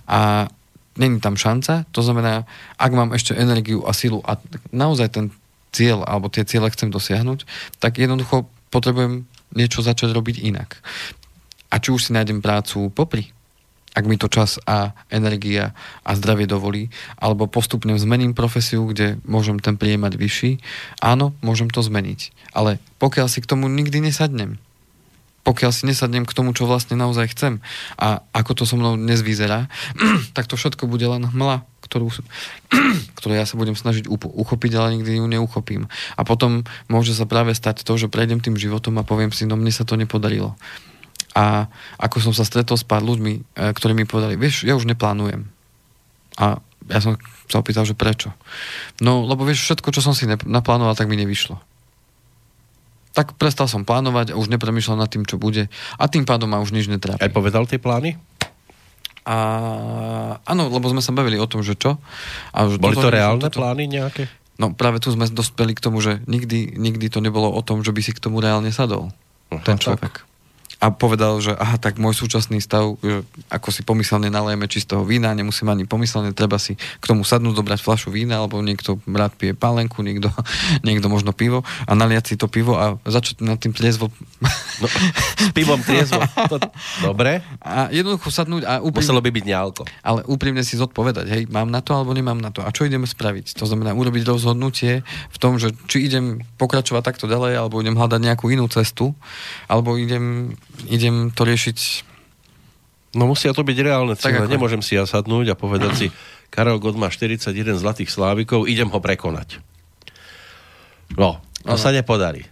[0.09, 0.49] a
[0.97, 1.87] není tam šanca.
[1.91, 2.43] To znamená,
[2.75, 4.39] ak mám ešte energiu a silu a
[4.71, 5.25] naozaj ten
[5.71, 7.47] cieľ alebo tie ciele chcem dosiahnuť,
[7.79, 9.23] tak jednoducho potrebujem
[9.55, 10.79] niečo začať robiť inak.
[11.71, 13.31] A či už si nájdem prácu popri,
[13.91, 15.75] ak mi to čas a energia
[16.07, 16.87] a zdravie dovolí,
[17.19, 20.51] alebo postupne zmením profesiu, kde môžem ten príjem mať vyšší,
[21.03, 22.31] áno, môžem to zmeniť.
[22.55, 24.59] Ale pokiaľ si k tomu nikdy nesadnem,
[25.41, 27.53] pokiaľ si nesadnem k tomu, čo vlastne naozaj chcem
[27.97, 29.67] a ako to so mnou dnes vyzerá,
[30.37, 32.13] tak to všetko bude len hmla, ktorú,
[33.17, 35.89] ktorú ja sa budem snažiť uchopiť, ale nikdy ju neuchopím.
[36.15, 39.57] A potom môže sa práve stať to, že prejdem tým životom a poviem si, no
[39.57, 40.53] mne sa to nepodarilo.
[41.31, 44.83] A ako som sa stretol s pár ľuďmi, e, ktorí mi povedali, vieš, ja už
[44.83, 45.47] neplánujem.
[46.35, 46.59] A
[46.91, 47.15] ja som
[47.47, 48.35] sa opýtal, že prečo.
[48.99, 51.70] No, lebo vieš, všetko, čo som si naplánoval, tak mi nevyšlo.
[53.11, 55.67] Tak prestal som plánovať a už nepremýšľal nad tým, čo bude.
[55.99, 57.19] A tým pádom ma už nič netrápi.
[57.19, 58.15] Aj povedal tie plány?
[59.27, 59.35] A
[60.41, 61.99] áno, lebo sme sa bavili o tom, že čo.
[62.55, 63.61] A Boli to reálne toto...
[63.61, 64.31] plány nejaké?
[64.57, 67.93] No práve tu sme dospeli k tomu, že nikdy, nikdy to nebolo o tom, že
[67.93, 69.13] by si k tomu reálne sadol.
[69.51, 70.07] Aha, ten človek.
[70.07, 70.30] Tak
[70.81, 73.21] a povedal, že aha, tak môj súčasný stav, že
[73.53, 77.85] ako si pomyselne nalejeme čistého vína, nemusím ani pomyselne, treba si k tomu sadnúť, dobrať
[77.85, 80.33] flašu vína, alebo niekto rád pije pálenku, niekto,
[80.87, 84.09] niekto možno pivo a naliať si to pivo a začať nad tým triezvo.
[84.81, 84.89] No,
[85.37, 86.17] s pivom triezvo.
[86.49, 86.57] To,
[87.05, 87.45] dobre.
[87.61, 89.05] A jednoducho sadnúť a úprimne...
[89.05, 89.85] Muselo by byť nealko.
[90.01, 92.65] Ale úprimne si zodpovedať, hej, mám na to alebo nemám na to.
[92.65, 93.53] A čo ideme spraviť?
[93.61, 98.17] To znamená urobiť rozhodnutie v tom, že či idem pokračovať takto ďalej, alebo idem hľadať
[98.17, 99.13] nejakú inú cestu,
[99.69, 100.57] alebo idem
[100.89, 102.09] idem to riešiť
[103.11, 104.47] No musia to byť reálne cíle.
[104.47, 106.07] Nemôžem si ja sadnúť a povedať si,
[106.47, 109.59] Karel Gott má 41 zlatých slávikov, idem ho prekonať.
[111.19, 111.81] No, to ano.
[111.81, 112.47] sa nepodarí.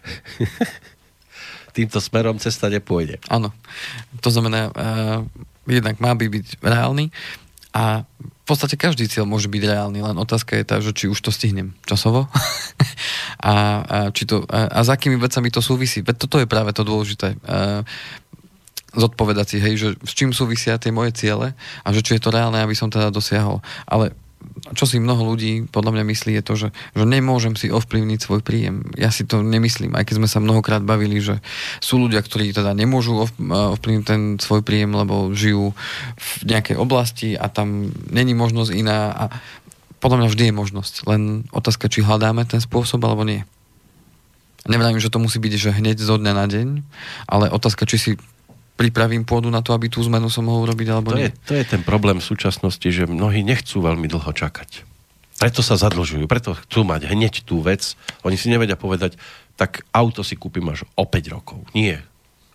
[1.76, 3.24] Týmto smerom cesta nepôjde.
[3.32, 3.56] Áno.
[4.20, 5.24] To znamená, uh,
[5.64, 7.08] jednak má by byť reálny
[7.72, 8.04] a
[8.50, 11.30] v podstate každý cieľ môže byť reálny, len otázka je tá, že či už to
[11.30, 12.26] stihnem časovo
[13.46, 13.54] a, a,
[14.10, 16.02] či to, a, a za akými vecami to súvisí.
[16.02, 17.38] Veď toto je práve to dôležité.
[17.46, 17.86] A,
[18.90, 21.54] zodpovedať si, hej, že s čím súvisia tie moje ciele
[21.86, 23.62] a že či je to reálne, aby som teda dosiahol.
[23.86, 24.18] Ale
[24.74, 28.42] čo si mnoho ľudí podľa mňa myslí je to, že, že nemôžem si ovplyvniť svoj
[28.46, 28.88] príjem.
[28.96, 31.42] Ja si to nemyslím, aj keď sme sa mnohokrát bavili, že
[31.84, 35.76] sú ľudia, ktorí teda nemôžu ovplyvniť ten svoj príjem, lebo žijú
[36.16, 39.24] v nejakej oblasti a tam není možnosť iná a
[40.00, 40.94] podľa mňa vždy je možnosť.
[41.12, 41.22] Len
[41.52, 43.44] otázka, či hľadáme ten spôsob, alebo nie.
[44.64, 46.68] Nevravím, že to musí byť, že hneď zo dňa na deň,
[47.28, 48.12] ale otázka, či si
[48.80, 51.28] pripravím pôdu na to, aby tú zmenu som mohol robiť, alebo to nie.
[51.28, 54.88] Je, to je ten problém v súčasnosti, že mnohí nechcú veľmi dlho čakať.
[55.36, 58.00] Preto sa zadlžujú, preto chcú mať hneď tú vec.
[58.24, 59.20] Oni si nevedia povedať,
[59.60, 61.60] tak auto si kúpim až o 5 rokov.
[61.76, 62.00] Nie.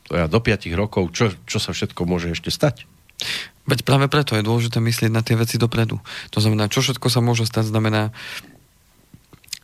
[0.08, 2.88] To ja do 5 rokov, čo, čo sa všetko môže ešte stať?
[3.68, 6.00] Veď práve preto je dôležité myslieť na tie veci dopredu.
[6.32, 8.12] To znamená, čo všetko sa môže stať, znamená,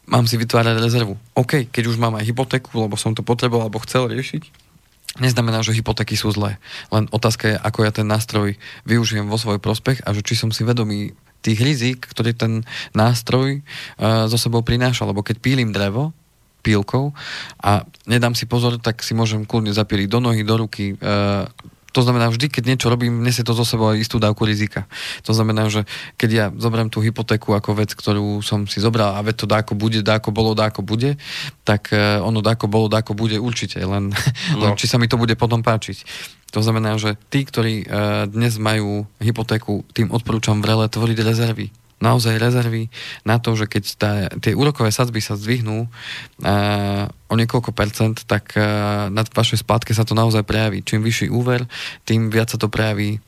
[0.09, 1.21] mám si vytvárať rezervu.
[1.37, 4.70] OK, keď už mám aj hypotéku, lebo som to potreboval alebo chcel riešiť,
[5.19, 6.63] neznamená, že hypotéky sú zlé.
[6.95, 8.55] Len otázka je, ako ja ten nástroj
[8.87, 12.53] využijem vo svoj prospech a že či som si vedomý tých rizik, ktorý ten
[12.95, 15.09] nástroj uh, zo sebou prináša.
[15.09, 16.15] Lebo keď pílim drevo,
[16.61, 17.17] pílkou
[17.65, 21.49] a nedám si pozor, tak si môžem kľudne zapíliť do nohy, do ruky, uh,
[21.91, 24.87] to znamená, vždy, keď niečo robím, nesie to zo sebou aj istú dávku rizika.
[25.27, 25.83] To znamená, že
[26.15, 29.73] keď ja zoberiem tú hypotéku ako vec, ktorú som si zobral a veď to dáko
[29.75, 31.19] bude, dáko bolo, dáko bude,
[31.67, 34.15] tak uh, ono dáko bolo, dáko bude určite, len,
[34.55, 34.63] no.
[34.63, 36.07] len či sa mi to bude potom páčiť.
[36.51, 42.41] To znamená, že tí, ktorí uh, dnes majú hypotéku, tým odporúčam vrele tvoriť rezervy naozaj
[42.41, 42.89] rezervy
[43.29, 48.57] na to, že keď tá, tie úrokové sadzby sa zdvihnú uh, o niekoľko percent, tak
[48.57, 50.81] uh, na vašej splátke sa to naozaj prejaví.
[50.81, 51.69] Čím vyšší úver,
[52.09, 53.21] tým viac sa to prejaví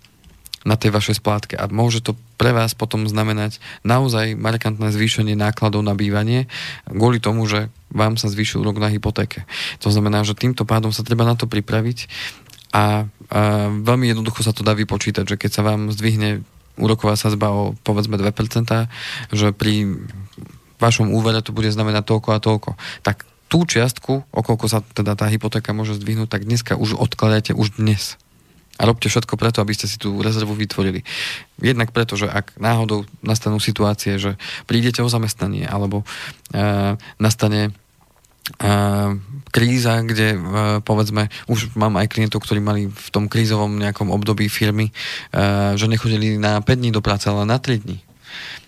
[0.62, 1.54] na tej vašej splátke.
[1.58, 6.46] A môže to pre vás potom znamenať naozaj markantné zvýšenie nákladov na bývanie
[6.86, 9.44] kvôli tomu, že vám sa zvýšil úrok na hypotéke.
[9.82, 12.06] To znamená, že týmto pádom sa treba na to pripraviť
[12.72, 12.84] a, a
[13.68, 16.46] veľmi jednoducho sa to dá vypočítať, že keď sa vám zdvihne
[16.80, 18.32] úroková sazba o povedzme 2%,
[19.32, 20.00] že pri
[20.80, 22.70] vašom úvere to bude znamenať toľko a toľko.
[23.06, 27.76] Tak tú čiastku, okolko sa teda tá hypotéka môže zdvihnúť, tak dneska už odkladajte už
[27.76, 28.16] dnes.
[28.80, 31.04] A robte všetko preto, aby ste si tú rezervu vytvorili.
[31.60, 36.02] Jednak preto, že ak náhodou nastanú situácie, že prídete o zamestnanie, alebo
[36.50, 37.76] e, nastane
[39.52, 40.40] kríza, kde
[40.82, 44.88] povedzme, už mám aj klientov, ktorí mali v tom krízovom nejakom období firmy,
[45.76, 48.00] že nechodili na 5 dní do práce, ale na 3 dní.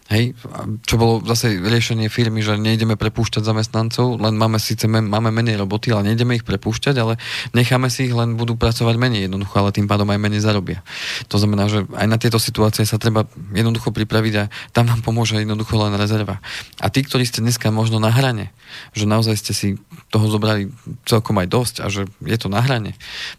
[0.04, 0.36] Hej,
[0.84, 5.96] čo bolo zase riešenie firmy, že nejdeme prepúšťať zamestnancov, len máme síce máme menej roboty,
[5.96, 7.16] ale nejdeme ich prepúšťať, ale
[7.56, 10.84] necháme si ich, len budú pracovať menej jednoducho, ale tým pádom aj menej zarobia.
[11.32, 13.24] To znamená, že aj na tieto situácie sa treba
[13.56, 16.36] jednoducho pripraviť a tam vám pomôže jednoducho len rezerva.
[16.84, 18.52] A tí, ktorí ste dneska možno na hrane,
[18.92, 19.68] že naozaj ste si
[20.12, 20.68] toho zobrali
[21.08, 22.92] celkom aj dosť a že je to na hrane,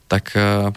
[0.09, 0.73] tak, eh,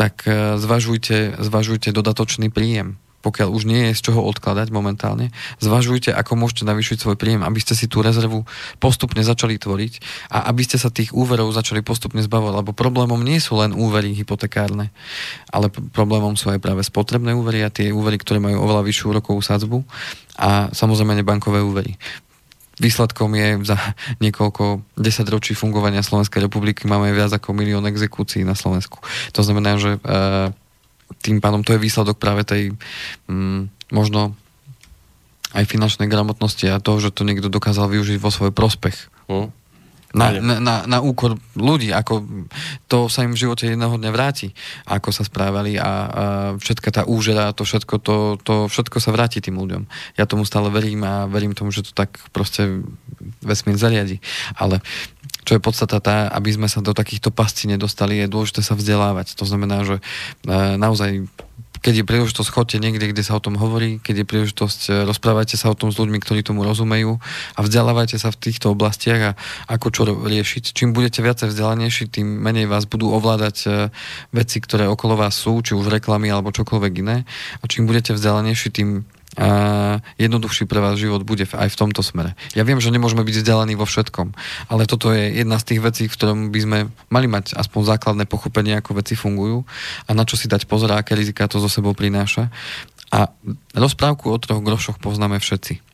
[0.00, 6.14] tak eh, zvažujte, zvažujte dodatočný príjem pokiaľ už nie je z čoho odkladať momentálne, zvažujte,
[6.14, 8.46] ako môžete navýšiť svoj príjem, aby ste si tú rezervu
[8.78, 9.92] postupne začali tvoriť
[10.30, 14.14] a aby ste sa tých úverov začali postupne zbavovať, lebo problémom nie sú len úvery
[14.14, 14.94] hypotekárne,
[15.50, 19.40] ale problémom sú aj práve spotrebné úvery a tie úvery, ktoré majú oveľa vyššiu rokovú
[19.42, 19.82] sadzbu
[20.36, 21.96] a samozrejme nebankové úvery.
[22.76, 23.80] Výsledkom je za
[24.20, 29.00] niekoľko desaťročí fungovania Slovenskej republiky máme viac ako milión exekúcií na Slovensku.
[29.32, 30.00] To znamená, že e,
[31.22, 32.74] tým pádom to je výsledok práve tej
[33.30, 34.34] mm, možno
[35.54, 39.08] aj finančnej gramotnosti a toho, že to niekto dokázal využiť vo svoj prospech.
[39.30, 39.48] Mm.
[40.16, 42.24] Na, na, na, na úkor ľudí, ako
[42.88, 44.48] to sa im v živote jedného dňa vráti,
[44.88, 45.92] ako sa správali a, a
[46.56, 49.84] všetka tá úžera, to všetko, to, to všetko sa vráti tým ľuďom.
[50.16, 52.80] Ja tomu stále verím a verím tomu, že to tak proste
[53.44, 54.16] vesmír zariadi.
[54.56, 54.80] Ale
[55.46, 59.38] čo je podstata tá, aby sme sa do takýchto pascí nedostali, je dôležité sa vzdelávať.
[59.38, 61.30] To znamená, že e, naozaj
[61.86, 65.54] keď je príležitosť, chodte niekde, kde sa o tom hovorí, keď je príležitosť, e, rozprávajte
[65.54, 67.22] sa o tom s ľuďmi, ktorí tomu rozumejú
[67.54, 69.32] a vzdelávajte sa v týchto oblastiach a
[69.70, 70.74] ako čo riešiť.
[70.74, 73.68] Čím budete viacej vzdelanejší, tým menej vás budú ovládať e,
[74.34, 77.22] veci, ktoré okolo vás sú, či už reklamy alebo čokoľvek iné.
[77.62, 79.06] A čím budete vzdelanejší, tým
[79.36, 79.48] a
[80.16, 82.32] jednoduchší pre vás život bude aj v tomto smere.
[82.56, 84.32] Ja viem, že nemôžeme byť vzdelaní vo všetkom,
[84.72, 86.78] ale toto je jedna z tých vecí, v ktorom by sme
[87.12, 89.68] mali mať aspoň základné pochopenie, ako veci fungujú
[90.08, 92.48] a na čo si dať pozor, aké rizika to zo sebou prináša.
[93.12, 93.28] A
[93.76, 95.84] rozprávku o troch grošoch poznáme všetci.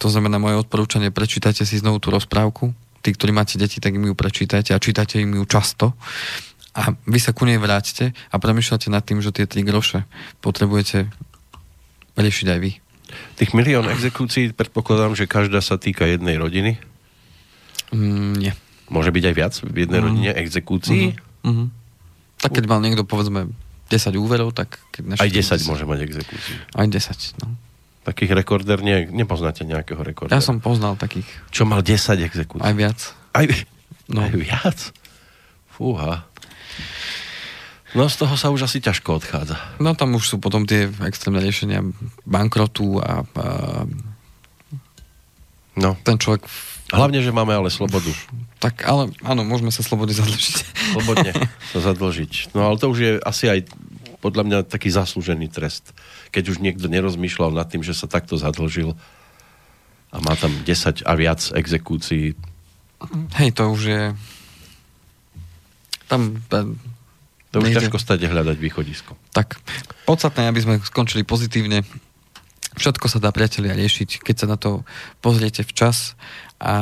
[0.00, 2.72] To znamená moje odporúčanie, prečítajte si znovu tú rozprávku.
[2.98, 5.94] Tí, ktorí máte deti, tak im ju prečítajte a čítajte im ju často
[6.78, 10.06] a vy sa ku nej vráťte a premyšľate nad tým, že tie tri groše
[10.38, 11.10] potrebujete
[12.18, 12.70] riešiť aj vy.
[13.40, 16.76] Tých milión exekúcií predpokladám, že každá sa týka jednej rodiny?
[17.94, 18.52] Mm, nie.
[18.92, 20.04] Môže byť aj viac v jednej mm.
[20.04, 21.04] rodine exekúcií?
[21.16, 21.48] Mm-hmm.
[21.48, 21.68] Mm-hmm.
[22.38, 23.48] Tak keď mal niekto povedzme
[23.88, 24.76] 10 úverov, tak...
[24.92, 26.54] Keď aj 10 10 môže mať exekúciu.
[26.76, 27.56] Aj 10, no.
[28.04, 30.36] Takých rekorder nie, nepoznáte nejakého rekordera?
[30.36, 31.28] Ja som poznal takých.
[31.48, 32.64] Čo mal 10 exekúcií?
[32.64, 32.98] Aj viac.
[33.32, 33.44] Aj,
[34.12, 34.20] no.
[34.24, 34.78] aj viac?
[35.72, 36.27] Fúha.
[37.96, 39.56] No z toho sa už asi ťažko odchádza.
[39.80, 41.80] No tam už sú potom tie extrémne riešenia
[42.28, 43.46] bankrotu a, a
[45.80, 45.96] no.
[46.04, 46.44] ten človek...
[46.88, 48.08] Hlavne, že máme ale slobodu.
[48.60, 50.56] Tak ale áno, môžeme sa slobodne zadlžiť.
[50.96, 51.32] Slobodne
[51.72, 52.52] sa zadlžiť.
[52.56, 53.60] No ale to už je asi aj
[54.20, 55.92] podľa mňa taký zaslúžený trest.
[56.32, 58.96] Keď už niekto nerozmýšľal nad tým, že sa takto zadlžil
[60.12, 62.36] a má tam 10 a viac exekúcií.
[63.36, 64.02] Hej, to už je...
[66.08, 66.40] Tam
[67.50, 69.16] to už ťažko stade hľadať východisko.
[69.32, 69.56] Tak,
[70.04, 71.84] podstatné, aby sme skončili pozitívne.
[72.76, 74.84] Všetko sa dá, priatelia, riešiť, keď sa na to
[75.24, 76.14] pozriete včas
[76.60, 76.74] a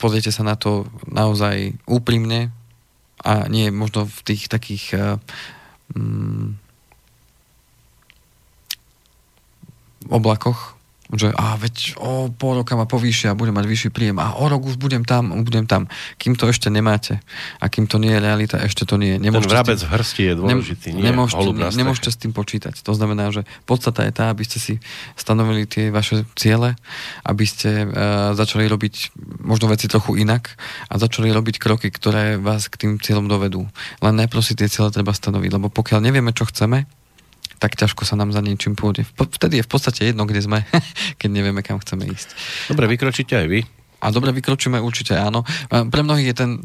[0.00, 2.50] pozriete sa na to naozaj úprimne
[3.22, 5.02] a nie možno v tých takých uh,
[5.94, 6.58] um,
[10.10, 10.71] oblakoch,
[11.12, 14.48] že a veď o pol roka ma povýšia a budem mať vyšší príjem a o
[14.48, 15.84] rok už budem tam, budem tam.
[16.16, 17.20] Kým to ešte nemáte
[17.60, 19.18] a kým to nie je realita, ešte to nie je.
[19.20, 22.80] Nemôžete Ten vrabec v hrsti je dôležitý, nie nemôžete, ne, nemôžete s tým počítať.
[22.80, 24.74] To znamená, že podstata je tá, aby ste si
[25.12, 26.80] stanovili tie vaše ciele,
[27.28, 29.12] aby ste uh, začali robiť
[29.44, 30.56] možno veci trochu inak
[30.88, 33.68] a začali robiť kroky, ktoré vás k tým cieľom dovedú.
[34.00, 37.01] Len najprv si tie ciele treba stanoviť, lebo pokiaľ nevieme, čo chceme,
[37.62, 39.06] tak ťažko sa nám za niečím pôjde.
[39.14, 40.66] Vtedy je v podstate jedno, kde sme,
[41.22, 42.34] keď nevieme, kam chceme ísť.
[42.74, 43.62] Dobre, vykročíte aj vy.
[44.02, 45.46] A dobre vykročíme určite áno.
[45.70, 46.60] Pre mnohých je ten e,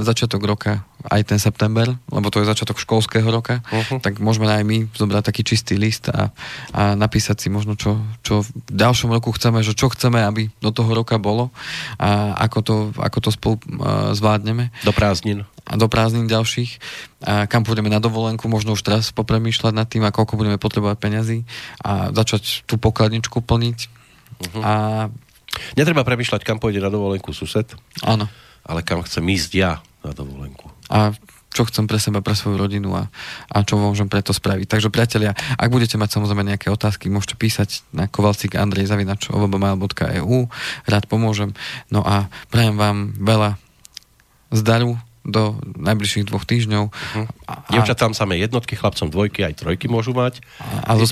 [0.00, 3.98] začiatok roka aj ten september, lebo to je začiatok školského roka, uh-huh.
[3.98, 6.30] tak môžeme aj my zobrať taký čistý list a,
[6.70, 10.70] a napísať si možno, čo, čo v ďalšom roku chceme, že čo chceme, aby do
[10.70, 11.50] toho roka bolo
[11.98, 13.62] a ako to, ako to spolu e,
[14.14, 14.70] zvládneme.
[14.86, 15.42] Do prázdnin.
[15.62, 16.78] A do prázdnin ďalších.
[17.22, 20.98] A kam pôjdeme na dovolenku, možno už teraz popremýšľať nad tým, a koľko budeme potrebovať
[20.98, 21.38] peňazí
[21.82, 23.78] a začať tú pokladničku plniť.
[24.42, 24.62] Uh-huh.
[24.62, 24.72] A
[25.78, 27.68] Netreba premyšľať, kam pôjde na dovolenku sused.
[28.04, 28.28] Áno.
[28.62, 30.70] Ale kam chcem ísť ja na dovolenku.
[30.92, 31.16] A
[31.52, 33.12] čo chcem pre seba, pre svoju rodinu a,
[33.52, 34.66] a čo môžem preto spraviť.
[34.66, 40.20] Takže priatelia, ak budete mať samozrejme nejaké otázky, môžete písať na kovalcík Andrej Zavinač e
[40.88, 41.52] rád pomôžem.
[41.92, 43.60] No a prajem vám veľa
[44.48, 46.84] zdaru do najbližších dvoch týždňov.
[46.90, 47.26] Uh-huh.
[47.70, 50.42] Dievčatám samé jednotky, chlapcom dvojky, aj trojky môžu mať.
[50.58, 51.06] A, a zo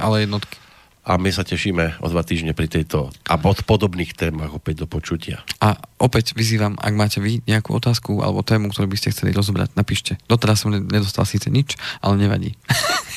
[0.00, 0.56] ale jednotky.
[1.02, 4.86] A my sa tešíme o dva týždne pri tejto a pod podobných témach opäť do
[4.86, 5.42] počutia.
[5.58, 9.74] A opäť vyzývam, ak máte vy nejakú otázku alebo tému, ktorú by ste chceli rozobrať,
[9.74, 10.14] napíšte.
[10.30, 12.54] Doteraz som nedostal síce nič, ale nevadí.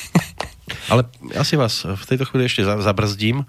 [0.90, 3.46] ale ja si vás v tejto chvíli ešte zabrzdím,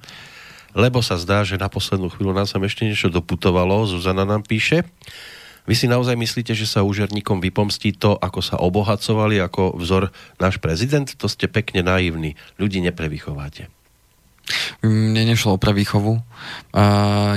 [0.78, 3.90] lebo sa zdá, že na poslednú chvíľu nám sa ešte niečo doputovalo.
[3.90, 4.86] Zuzana nám píše.
[5.68, 10.62] Vy si naozaj myslíte, že sa úžerníkom vypomstí to, ako sa obohacovali ako vzor náš
[10.64, 11.10] prezident?
[11.20, 12.40] To ste pekne naivní.
[12.56, 13.68] Ľudí neprevychováte.
[14.86, 16.24] Mne nešlo o prevýchovu.
[16.72, 16.84] A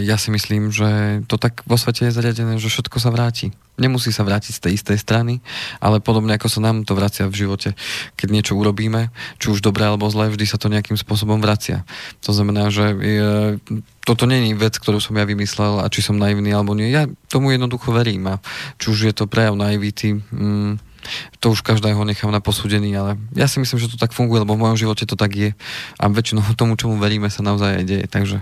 [0.04, 3.50] ja si myslím, že to tak vo svete je zariadené, že všetko sa vráti.
[3.80, 5.40] Nemusí sa vrátiť z tej istej strany,
[5.80, 7.72] ale podobne ako sa nám to vracia v živote.
[8.20, 9.08] Keď niečo urobíme,
[9.40, 11.88] či už dobré alebo zlé, vždy sa to nejakým spôsobom vracia.
[12.28, 13.56] To znamená, že je,
[14.04, 16.92] toto není vec, ktorú som ja vymyslel a či som naivný alebo nie.
[16.92, 18.44] Ja tomu jednoducho verím a
[18.76, 20.89] či už je to prejav naivity, mm,
[21.38, 24.56] to už každého nechám na posúdení, ale ja si myslím, že to tak funguje, lebo
[24.56, 25.50] v mojom živote to tak je
[25.98, 28.38] a väčšinou tomu, čomu veríme, sa naozaj aj deje, takže...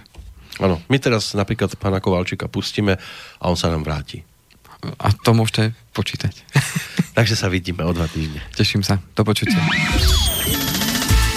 [0.59, 2.99] Áno, my teraz napríklad pána Kovalčíka pustíme
[3.39, 4.27] a on sa nám vráti.
[4.99, 6.35] A to môžete počítať.
[7.19, 8.43] takže sa vidíme o dva týždne.
[8.55, 9.59] Teším sa, do počutia.